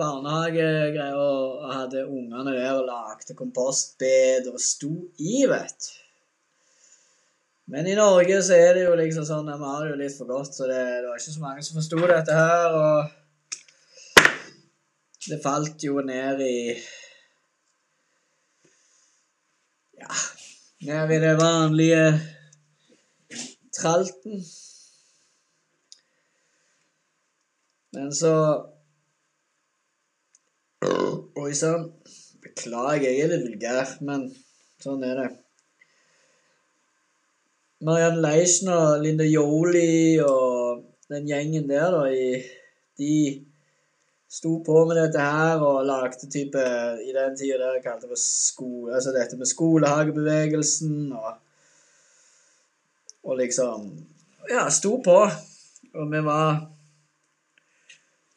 barnehagegreier 0.00 1.16
og 1.18 1.66
hadde 1.72 2.06
ungene 2.08 2.54
der 2.54 2.72
og 2.78 2.86
lagde 2.88 3.36
kompostbed 3.36 4.48
og 4.52 4.60
sto 4.62 4.92
i, 5.20 5.44
vet 5.50 5.90
Men 7.72 7.86
i 7.86 7.96
Norge 7.96 8.42
så 8.44 8.56
er 8.56 8.74
det 8.76 8.86
jo 8.86 8.94
liksom 8.98 9.26
sånn 9.28 9.50
Vi 9.52 9.58
har 9.60 9.84
det 9.84 9.92
jo 9.92 9.98
litt 10.00 10.16
for 10.16 10.30
godt, 10.30 10.54
så 10.56 10.66
det, 10.70 10.80
det 11.02 11.08
var 11.08 11.20
ikke 11.20 11.36
så 11.36 11.44
mange 11.44 11.62
som 11.66 11.78
forsto 11.78 12.00
dette 12.10 12.32
her. 12.36 12.74
Og 12.76 12.98
det 15.28 15.38
falt 15.44 15.84
jo 15.86 16.02
ned 16.04 16.42
i 16.42 16.56
Ja, 20.02 20.10
ned 20.88 21.14
i 21.14 21.22
det 21.22 21.36
vanlige 21.38 22.04
tralten. 23.76 24.42
Men 27.92 28.12
så 28.16 28.34
Oi 31.42 31.54
sann. 31.58 31.88
Beklager, 32.42 33.08
jeg 33.08 33.24
er 33.24 33.30
litt 33.32 33.46
vulgær, 33.48 33.96
men 34.06 34.28
sånn 34.82 35.00
er 35.02 35.16
det. 35.18 35.30
Marianne 37.82 38.22
Leisner, 38.22 39.00
Linda 39.02 39.26
Jolie 39.26 40.22
og 40.22 40.84
den 41.10 41.26
gjengen 41.26 41.66
der, 41.66 41.96
da, 41.96 42.04
de 43.00 43.16
sto 44.30 44.54
på 44.62 44.84
med 44.86 45.00
dette 45.00 45.24
her 45.24 45.66
og 45.66 45.82
lagde 45.88 46.30
type 46.30 46.62
I 47.02 47.10
den 47.16 47.34
tida 47.36 47.58
der 47.58 47.82
kalte 47.82 48.12
det 48.12 48.20
skole, 48.22 48.94
altså 48.94 49.10
dette 49.16 49.40
med 49.40 49.50
skolehagebevegelsen 49.50 51.10
og 51.10 51.32
Og 53.22 53.38
liksom 53.42 53.90
Ja, 54.50 54.68
sto 54.70 54.96
på. 55.02 55.18
Og 55.94 56.10
vi 56.14 56.22
var 56.22 56.66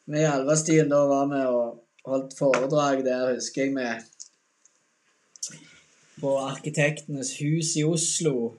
Vi 0.06 0.22
i 0.22 0.30
Alvastien 0.34 0.90
da 0.90 1.06
var 1.06 1.26
med 1.30 1.46
og 1.46 1.85
holdt 2.06 2.36
foredrag 2.38 3.02
der, 3.04 3.34
husker 3.34 3.66
jeg, 3.66 3.72
med 3.74 4.04
på 6.20 6.36
Arkitektenes 6.40 7.34
hus 7.40 7.74
i 7.76 7.84
Oslo. 7.84 8.54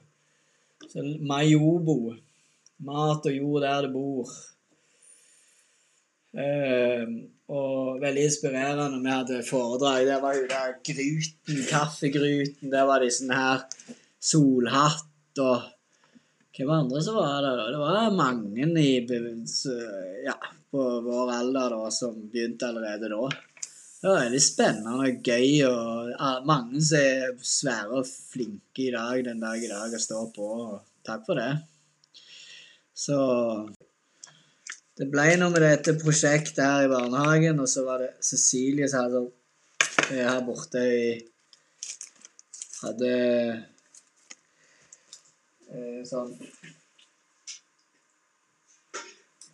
Majobo. 1.26 2.14
Mat 2.86 3.26
og 3.26 3.34
jord 3.34 3.64
der 3.64 3.86
det 3.86 3.90
bor. 3.92 4.30
Uh, 6.38 7.08
og 7.48 7.98
veldig 8.02 8.28
inspirerende. 8.28 9.00
Vi 9.02 9.10
hadde 9.10 9.40
foredrag. 9.48 10.06
Der 10.06 10.20
var 10.22 10.36
jo 10.36 10.44
der 10.50 10.76
Gruten, 10.86 11.64
kaffegruten. 11.70 12.70
Der 12.70 12.86
var 12.86 13.02
de 13.02 13.10
sånn 13.10 13.34
her 13.34 13.66
solhatt 14.20 15.42
og 15.42 15.74
Hvem 16.58 16.72
andre 16.74 17.00
som 17.06 17.14
var 17.14 17.36
der? 17.44 17.60
Det 17.70 17.78
var 17.78 18.08
mange 18.18 18.64
i, 18.82 18.94
ja, 20.24 20.32
på 20.70 20.86
vår 21.04 21.32
alder 21.32 21.74
da, 21.74 21.90
som 21.94 22.16
begynte 22.32 22.68
allerede 22.68 23.10
da. 23.12 23.28
Det 23.98 24.06
var 24.06 24.20
veldig 24.20 24.42
spennende 24.42 25.08
og 25.08 25.26
gøy, 25.26 25.64
og 25.66 26.44
mange 26.46 26.82
som 26.86 27.00
er 27.00 27.32
svære 27.42 28.02
og 28.02 28.06
flinke 28.06 28.84
i 28.84 28.92
dag, 28.94 29.24
den 29.26 29.42
dag 29.42 29.58
i 29.58 29.70
dag, 29.70 29.90
og 29.90 30.04
står 30.04 30.28
på. 30.36 30.50
og 30.68 30.78
Takk 31.08 31.24
for 31.26 31.40
det. 31.40 31.50
Så 32.94 33.16
det 34.98 35.08
ble 35.10 35.24
noe 35.40 35.54
med 35.54 35.62
dette 35.64 35.96
prosjektet 35.98 36.62
her 36.62 36.86
i 36.86 36.92
barnehagen, 36.92 37.58
og 37.62 37.68
så 37.70 37.84
var 37.86 38.04
det 38.04 38.12
Cecilie 38.28 38.88
som 38.90 39.06
hadde 39.06 39.26
er 40.08 40.24
her 40.28 40.44
borte 40.46 40.82
i 40.88 41.08
Hadde 42.78 43.12
eh, 45.74 46.02
sånn 46.06 46.30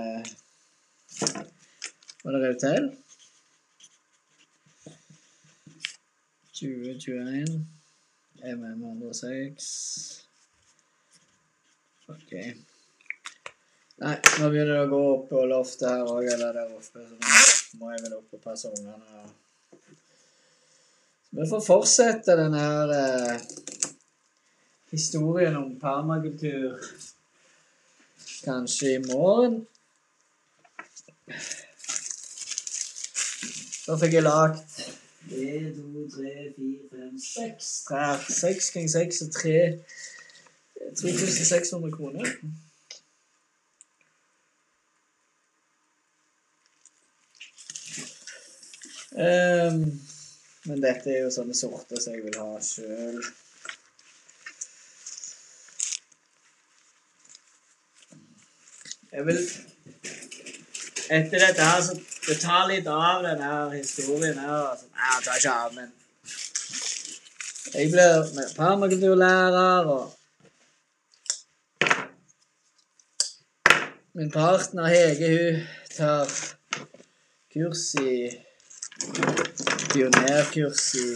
Var 2.24 2.30
det 2.32 2.40
revet 2.42 2.60
til? 2.62 2.84
2021 6.56 7.66
MM106 8.42 9.60
Ok. 12.08 12.32
Nei, 13.96 14.16
nå 14.36 14.48
begynner 14.52 14.74
det 14.74 14.80
å 14.84 14.88
gå 14.90 14.98
opp 15.14 15.28
på 15.30 15.42
loftet 15.48 15.86
her 15.88 16.02
òg, 16.04 16.26
eller 16.28 16.52
der 16.52 16.72
oppe. 16.74 17.00
Så 17.00 17.14
nå 17.16 17.80
må 17.80 17.92
jeg 17.94 18.02
vel 18.04 18.16
opp 18.18 18.34
og 18.36 18.42
passe 18.44 18.68
ungene. 18.68 19.22
Så 21.24 21.38
vi 21.38 21.46
får 21.48 21.62
fortsette 21.64 22.36
denne 22.36 22.60
her 22.60 22.92
eh, 22.96 23.46
historien 24.92 25.56
om 25.56 25.70
permakultur 25.80 26.76
kanskje 28.44 28.92
i 28.98 29.00
morgen. 29.06 29.62
Da 33.86 33.96
fikk 34.02 34.18
jeg 34.18 34.26
lagt 34.26 34.76
1, 35.32 35.72
2, 35.78 36.04
3, 36.18 36.36
4, 36.58 36.76
5, 36.92 37.16
6 37.24 37.72
trær. 37.88 38.28
6 38.42 38.70
ganger 38.76 38.94
6 38.98 39.24
er 39.24 39.34
tre... 39.40 39.58
3600 41.00 41.90
kroner. 41.96 42.28
Ehm, 49.16 50.00
men 50.68 50.82
dette 50.82 51.08
er 51.08 51.22
jo 51.24 51.30
sånne 51.32 51.54
sorter 51.56 52.00
som 52.02 52.12
jeg 52.12 52.24
vil 52.26 52.36
ha 52.36 52.58
sjøl. 52.60 53.22
Jeg 59.16 59.24
vil 59.30 59.40
Etter 61.06 61.38
dette 61.38 61.62
her, 61.62 61.80
så 61.86 61.94
det 62.26 62.34
tar 62.42 62.64
litt 62.66 62.88
av 62.90 63.22
den 63.22 63.40
her 63.40 63.70
historien 63.70 64.38
her. 64.42 64.72
Altså. 64.72 64.86
Nei, 64.90 65.12
det 65.14 65.24
tar 65.24 65.36
ikke 65.38 65.52
av, 65.54 65.74
men 65.76 65.92
Jeg 67.76 67.90
blir 67.92 68.52
permakulturlærer, 68.56 69.86
og 69.86 70.12
Min 74.16 74.30
partner 74.32 74.86
Hege, 74.88 75.28
hun 75.30 75.62
tar 75.96 76.26
kurs 77.52 77.94
i 78.00 78.45
Pionerkurs 79.92 80.84
i 81.00 81.06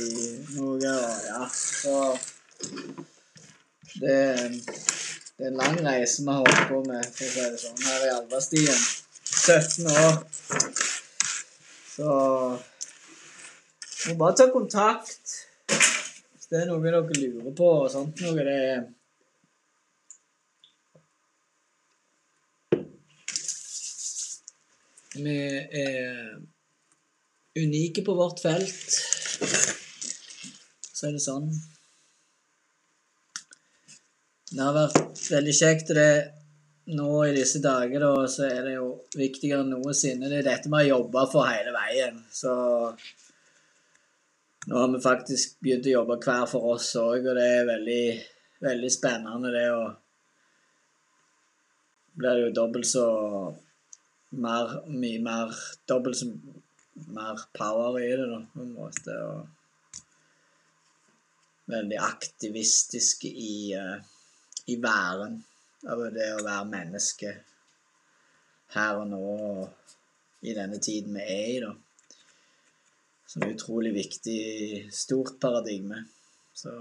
noe, 0.56 0.76
og 0.76 0.82
ja, 1.26 1.42
så 1.52 1.96
det, 4.00 4.16
det 5.36 5.44
er 5.44 5.50
en 5.50 5.60
lang 5.60 5.78
reise 5.84 6.24
vi 6.24 6.30
har 6.32 6.40
holdt 6.44 6.66
på 6.70 6.80
med, 6.86 7.08
for 7.16 7.26
å 7.26 7.32
si 7.34 7.44
det 7.44 7.60
sånn, 7.64 7.82
her 7.86 8.06
i 8.06 8.12
Alvastien. 8.14 8.82
17 9.30 9.86
år. 9.86 10.14
Så 11.90 12.08
må 14.08 14.14
bare 14.20 14.36
ta 14.36 14.46
kontakt 14.52 15.36
hvis 15.70 16.48
det 16.50 16.62
er 16.62 16.70
noe 16.70 16.80
dere 16.84 17.02
lurer 17.04 17.52
på 17.56 17.68
og 17.82 17.90
sånt 17.92 18.24
noe. 18.24 18.46
Det 18.46 18.56
er 18.70 18.88
Vi 25.20 25.36
er 25.82 26.38
unike 27.58 28.04
på 28.06 28.14
vårt 28.14 28.40
felt. 28.42 28.96
Så 30.92 31.08
er 31.08 31.16
det 31.16 31.22
sånn. 31.24 31.48
Det 34.50 34.60
har 34.60 34.76
vært 34.76 35.24
veldig 35.30 35.56
kjekt. 35.56 35.94
det 35.96 36.12
nå 36.90 37.10
i 37.26 37.34
disse 37.34 37.60
dager 37.62 38.02
da, 38.02 38.26
så 38.28 38.46
er 38.48 38.64
det 38.66 38.74
jo 38.74 38.90
viktigere 39.16 39.62
enn 39.64 39.72
noensinne. 39.76 40.28
Det 40.30 40.40
er 40.40 40.48
dette 40.50 40.70
vi 40.70 40.78
har 40.78 40.88
jobba 40.88 41.26
for 41.30 41.46
hele 41.46 41.72
veien. 41.74 42.18
Så 42.34 42.52
nå 44.66 44.76
har 44.76 44.90
vi 44.92 45.02
faktisk 45.02 45.60
begynt 45.62 45.86
å 45.86 45.96
jobbe 45.96 46.18
hver 46.24 46.46
for 46.50 46.74
oss 46.74 46.92
òg, 47.00 47.24
og 47.24 47.38
det 47.38 47.46
er 47.46 47.68
veldig, 47.68 48.04
veldig 48.66 48.92
spennende, 48.92 49.52
det 49.54 49.66
å 49.72 49.82
blir 52.20 52.36
det 52.36 52.48
jo 52.48 52.56
dobbelt 52.58 52.86
så 52.86 53.04
mer, 54.36 54.72
mye 54.90 55.20
mer 55.24 55.54
Dobbelt 55.88 56.18
så 56.18 56.26
mer 57.08 57.40
power 57.56 57.98
i 58.00 58.10
det, 58.10 58.28
da, 58.30 58.40
på 58.52 58.60
en 58.64 58.72
måte. 58.76 59.16
Og 59.26 59.40
veldig 61.70 61.98
aktivistiske 62.02 63.28
i, 63.30 63.74
uh, 63.78 63.98
i 64.66 64.76
væren 64.82 65.38
Over 65.86 66.10
det 66.12 66.26
å 66.34 66.42
være 66.44 66.66
menneske 66.68 67.30
her 68.74 68.98
og 69.00 69.06
nå 69.10 69.20
og 69.20 69.68
i 70.46 70.52
denne 70.56 70.78
tiden 70.80 71.16
vi 71.16 71.24
er 71.24 71.46
i, 71.54 71.60
da. 71.62 71.72
Som 73.30 73.44
er 73.44 73.54
utrolig 73.54 73.92
viktig, 73.94 74.40
stort 74.94 75.38
paradigme. 75.42 76.04
Så 76.56 76.74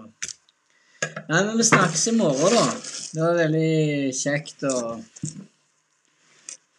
Nei, 1.30 1.42
men 1.46 1.58
vi 1.58 1.66
snakkes 1.68 2.08
i 2.12 2.16
morgen, 2.18 2.56
da. 2.56 2.66
Det 3.14 3.24
var 3.24 3.38
veldig 3.40 4.14
kjekt 4.16 4.66
å 4.68 4.76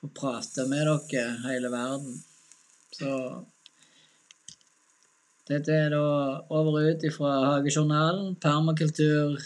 få 0.00 0.10
prate 0.16 0.66
med 0.70 0.88
dere, 0.88 1.36
hele 1.46 1.70
verden. 1.72 2.18
Så 2.92 3.44
dette 5.48 5.72
er 5.72 5.88
da 5.90 6.04
over 6.50 6.76
og 6.78 6.90
ut 6.90 7.04
ifra 7.06 7.32
Hagejournalen, 7.46 8.36
permakultur 8.36 9.40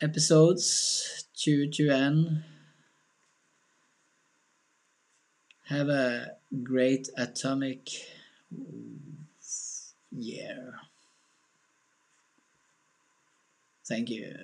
episodes 0.00 0.66
2021. 1.34 2.44
Have 5.64 5.88
a 5.88 6.36
great 6.62 7.08
atomic 7.16 7.90
year. 10.10 10.74
Thank 13.86 14.10
you 14.10 14.34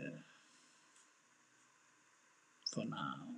for 2.73 2.85
now. 2.85 3.34